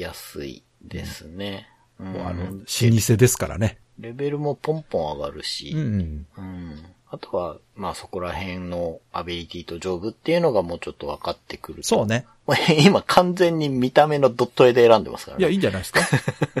[0.00, 1.68] やすいですね。
[1.68, 3.78] うんもうあの、老舗ですからね。
[3.98, 6.26] レベルもポンポン上がるし、うんうん。
[6.36, 6.84] うん。
[7.12, 11.88] あとは、まあそこら辺のアビリティとジョブっていうのがもうちょっと分かってくると。
[11.88, 12.26] そうね。
[12.82, 15.52] 今完全に見た目のドット絵で選んでますからいや、ね。
[15.52, 16.00] いいんじゃないですか。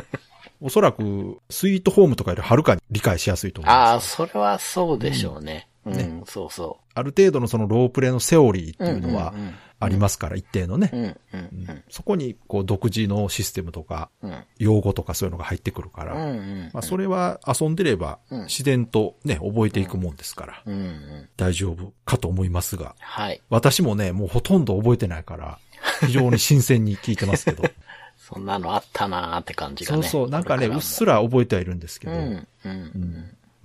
[0.60, 4.14] おそらく、スイートホームとかよりはるかに理解しやすいと思いああ、ます。
[4.14, 5.68] それはそうでしょうね。
[5.86, 8.88] うん、ねそうそある程度のそのロープレイのセオリーってう。
[8.88, 11.16] いうのはうんうんありますから、一定のね
[11.88, 14.10] そこに、こう、独自のシステムとか。
[14.58, 20.62] 用語とかそういうのが入ってくるから、それは遊んでればうん、自然とね、覚えていくもんですから。
[21.36, 23.40] 大丈夫かと思いますが、はい。
[23.50, 25.58] 私もね、もうほとんど覚えてないから、
[26.06, 27.64] 非常に新鮮に聞いてますけど、
[28.16, 30.02] そんなのあったなーって感じがね。
[30.02, 31.14] そうそう、なんかね、うっすら。
[31.14, 32.46] ら覚えてはいるんですけど、うん。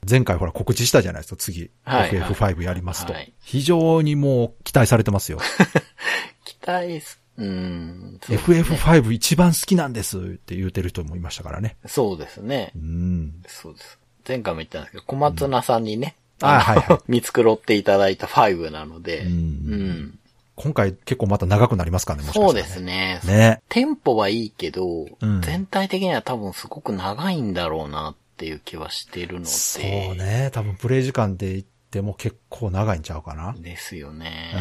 [0.09, 1.71] 前回ほら告知したじゃないですか、次。
[1.83, 5.39] はい FF5 やりますと、はい非常にもう期待されてますよ。
[6.45, 8.13] 期待す、うん。
[8.13, 11.77] ね FF5 一番好きなんですって言うてる人もいましたからね。
[11.85, 12.79] そうですねう。
[12.79, 13.43] ん。
[13.47, 13.99] そうです。
[14.27, 20.19] 前回も言ったんですけど、小松菜さんにね、うんあはいはい 見繕っていただいた5なので、うんうん
[20.55, 23.21] 今回結構また長くなりますからね、もしかしたら、そうですね。
[23.25, 23.61] ね。
[23.69, 29.45] テンポはいいけど、うん全体的には多分すごく長いんだろうなっていう気はしてるので。
[29.47, 29.83] そう。
[30.15, 30.49] ね。
[30.53, 33.55] 多分プレイ時間で言っても結構長いんちゃうかな。
[33.57, 34.53] ですよね。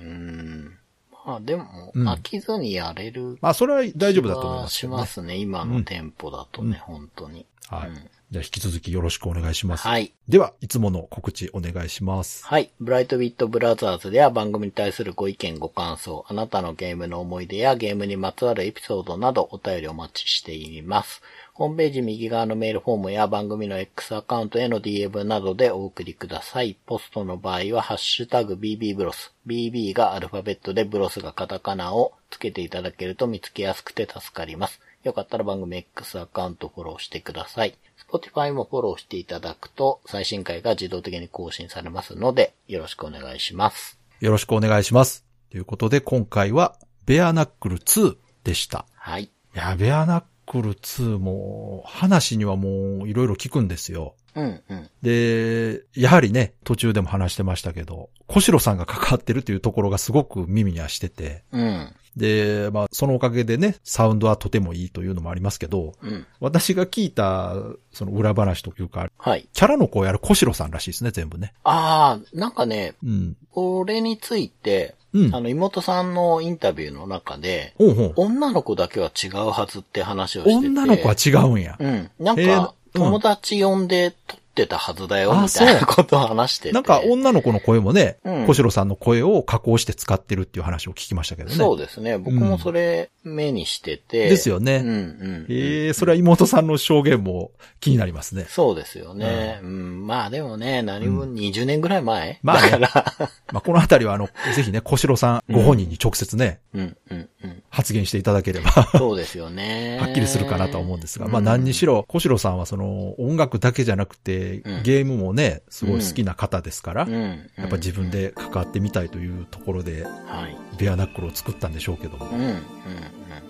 [0.00, 0.78] うん。
[1.26, 5.36] まあでも、うん飽きずにやれるまあそれは大丈夫だと思いますしますね。
[5.36, 7.46] 今のテンポだとね、本当に。
[7.68, 7.88] はい。
[7.88, 9.88] うんじゃあ引き続きよろしくお願いします。
[9.88, 10.12] はい。
[10.28, 12.46] では、いつもの告知お願いします。
[12.46, 12.70] はい。
[12.78, 21.22] ブライトビットブラザーズでは番組に対するご意見ご感想、あなたのゲームの思い出やゲームにまつわるエピソードなどお便りお待ちしています。
[21.60, 26.74] ホームページ右側のメールフォームや番組の X アカウントへの DM などでお送りください。
[26.86, 29.34] ポストの場合はハッシュタグ BB ブロス。
[29.46, 34.80] BB がアルファベットでブロスがカタカナをつけていただけると見つけやすくて助かります。
[35.04, 37.76] よかったら番組 X アカウントフォローしてください。
[38.10, 43.98] Spotify もフォローしていただくと最新回が自動的に更新されますのでよろしくお願いします。
[44.20, 45.26] よろしくお願いします。
[45.50, 48.86] ということで、今回は、ベアナックル2でした。
[48.94, 49.24] はい。
[49.24, 54.16] いや、ベアナックル2も、話にはもういろいろ聞くんですよ。
[54.34, 54.90] うんうん。
[55.00, 61.94] で、やはりね、途中でも話してましたけど、小城さんが関わってるっていうところがすごく耳にはしてて、うん。
[62.16, 66.26] で、まあ、そのおかげでね、サウンドはとてもいいというのもありますけど、うん。
[66.40, 67.54] 私が聞いた、
[67.92, 69.48] その裏話というか、はい。
[69.52, 71.52] キャラの子をやる小城さんらしいですね、全部ね。
[71.64, 73.36] ああ、なんかね、うん。
[73.52, 75.40] これについて、うんあ。
[75.40, 80.66] の、妹さんのインタビューの中で、おうほう女の子だけは違うはずって話をしてて。
[80.68, 81.76] 女の子は違うんや。
[81.78, 82.10] うん。
[82.18, 86.72] なんか、うん友達呼んで撮ってたはずだよ、あみたいなそうことを話してて。
[86.72, 91.54] なんか女の子の声もね、うん小城さんの声を加工して使ってるっていう話を聞きましたけどね。
[91.54, 92.18] そうですね。
[92.18, 94.28] 僕もそれ目にしてて。
[94.28, 95.46] ですよねうんうん。
[95.48, 98.46] へえ、それは妹さんの証言も気になりますね。
[98.48, 99.60] そうですよね。
[99.62, 100.06] うん。
[100.06, 103.30] まあでもね、何分20年ぐらい前、まあねだから。
[103.52, 107.62] まあ、このあたりはあの、 ぜひね、小城さんご本人に直接ね、うんうんうん。
[107.70, 109.98] 発言していただければ、そうですよね。
[110.00, 117.08] はっきりするかなとは思うんですが、まあうん何にしろ、小城さんはその音楽だけじゃなくてうん、ゲームもね、すごい好きな方ですから。
[117.08, 120.56] やっぱ自分で関わってみたいというところで、はい。
[120.78, 122.26] ベアナックルを作ったんでしょうけども。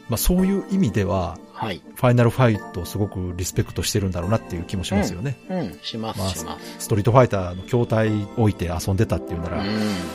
[0.09, 1.83] まあそういう意味では、はい。
[1.95, 5.37] ファイナルファイトをすごくリスペクトしてるんだろうなっていう気もしますよね。
[5.49, 5.79] うん。
[5.83, 6.77] しますまあします。
[6.81, 9.67] ストリートファイターの筐体置いて遊んでたっていうなら、うん。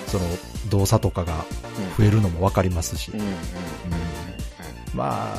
[0.07, 0.25] その
[0.69, 1.45] 動作とかが
[1.97, 3.11] 増えるのもわかりますし。
[4.93, 5.37] まあ、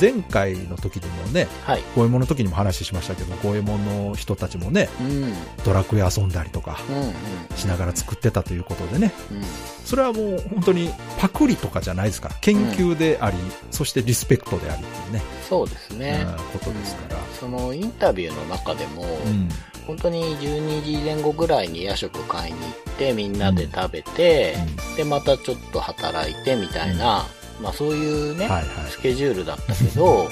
[0.00, 1.82] 前回の時にもね、はい。
[1.94, 5.32] ゴエモンの時にも話しましたけど、ゴエモンの人たちもね、うん。
[5.64, 7.12] ドラクエ遊んだりとかうんうん。
[7.56, 9.42] しながら作ってたということでね、うん。
[9.84, 13.36] それはもう本当にパクリとかじゃないですから、研究であり、
[13.70, 16.26] そしてリスペクトでありっていうね、そうですね。
[16.26, 17.20] うんことですから。
[17.38, 19.48] そのインタビューの中でも、うん。
[19.86, 24.56] 本当に12時前後ぐらいに夜食買いに行ってみんなで食べて、
[24.96, 27.26] でまたちょっと働いてみたいな、
[27.60, 28.66] まあそういうね、はいはい。
[28.90, 30.28] スケジュールだったけど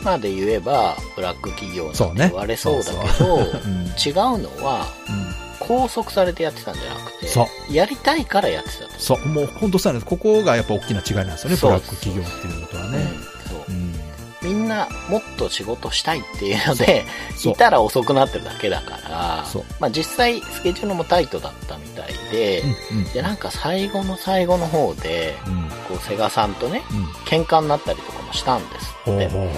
[0.00, 2.28] 今で言えばブラック企業なんてそうね。
[2.28, 3.38] 言われそうだけそどう。
[3.40, 3.44] ん。
[3.44, 5.44] 違うのはうん。
[5.66, 7.72] 拘束されてやってたんじゃなくてそう。
[7.72, 8.90] やりたいからやってたと。
[8.98, 10.10] そう、もう本当そうなんです。
[10.10, 12.98] ここがやっぱ大きな違いなんですよね、ブラック企業っていうのとはね。
[12.98, 13.04] うん。
[13.48, 13.64] そう。
[13.68, 13.94] うん。
[14.42, 17.06] みんなもっと仕事したいっていうので
[17.46, 19.46] いたら遅くなってるだけだから
[19.80, 23.04] まあ実際スケジュールもタイトだったみたいで、うんうん。
[23.14, 25.63] でなんか最後の最後の方でうん。
[25.88, 27.04] こう、セガさんとね、うん。
[27.24, 29.28] 喧嘩になったりとかもしたんですって。
[29.28, 29.48] ほ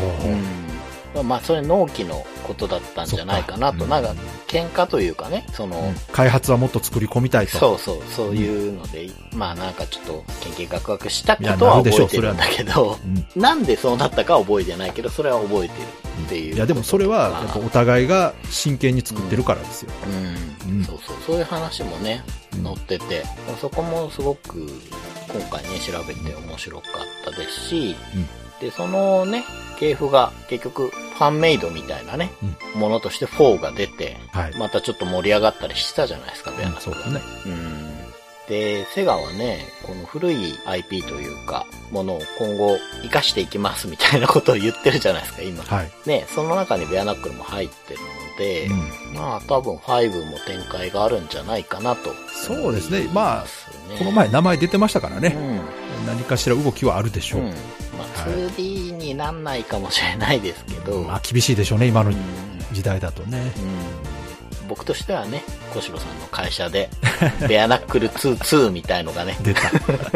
[1.19, 1.29] うん。
[1.29, 3.81] まあ、それ納期のことだったんじゃないかなと。
[3.81, 7.59] そっかなんか、喧嘩というかね、その、開発はもっと作り込みたいと。
[7.59, 12.99] そうそう、そういうので、まあなんかちょっと、研究ガクガクしたことはなるでしょう覚えてるんだけど、
[13.35, 13.41] うん。
[13.41, 15.87] なんでそうなったかは覚えてないけど、それは覚えてる
[16.27, 16.55] っていう。
[16.55, 19.91] いや、でもそれは、まあやっぱお互いが真剣に作ってるからですよ。
[20.67, 23.25] うん、うんそうそう、そういう話もね、うん載ってて、
[23.61, 24.67] そこもすごく、
[25.29, 26.93] 今回ね、調べて面白かっ
[27.25, 29.45] たですし、うんで、そのね、
[29.79, 32.31] 系譜が結局、ファンメイドみたいなね、
[32.75, 34.59] ものとして4が出て、はい。
[34.59, 37.21] またちょっと盛り上がったりしたじゃないですか、ベアナックがね。
[37.47, 37.97] うん。
[38.49, 45.65] で、セガはね、この古い IP というか、ものを今後活かしていきますみたいなことを言ってるじゃないですか、今。
[45.65, 45.91] はい。
[46.07, 48.07] ね、その中にベアナックルも入ってるの
[48.39, 48.79] で、うん
[49.15, 52.13] まあ多分5も展開があるんじゃないかなと。
[52.33, 53.45] そうですねまあ
[53.99, 55.37] この前名前出てましたからね。
[55.37, 56.07] うん。
[56.07, 57.41] 何かしら動きはあるでしょう。
[57.43, 57.49] うん。
[57.49, 57.55] ま
[58.05, 62.17] あ 2D になんないかもしれないですけど、まあ厳しいでしょうね、今のうん
[62.73, 63.53] 時代だとね。
[63.59, 64.17] うん
[64.69, 66.91] 僕としてはね、小城さんの会社で、
[67.49, 69.61] ベアナックル2、2みたいのがね、出た。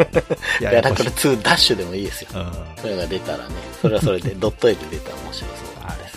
[0.59, 2.29] ベアナックル2ダッシュでもいいですよ。
[2.35, 2.51] うん
[2.81, 5.53] それが出たらね、それはそれでドット絵で出たら面白そ
[5.85, 6.10] うなんです。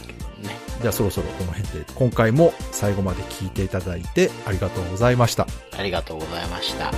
[0.85, 5.47] じゃあそろそろこの辺で、今回も最後まで聞いていただいてありがとうございました。
[5.78, 6.93] ありがとうございました。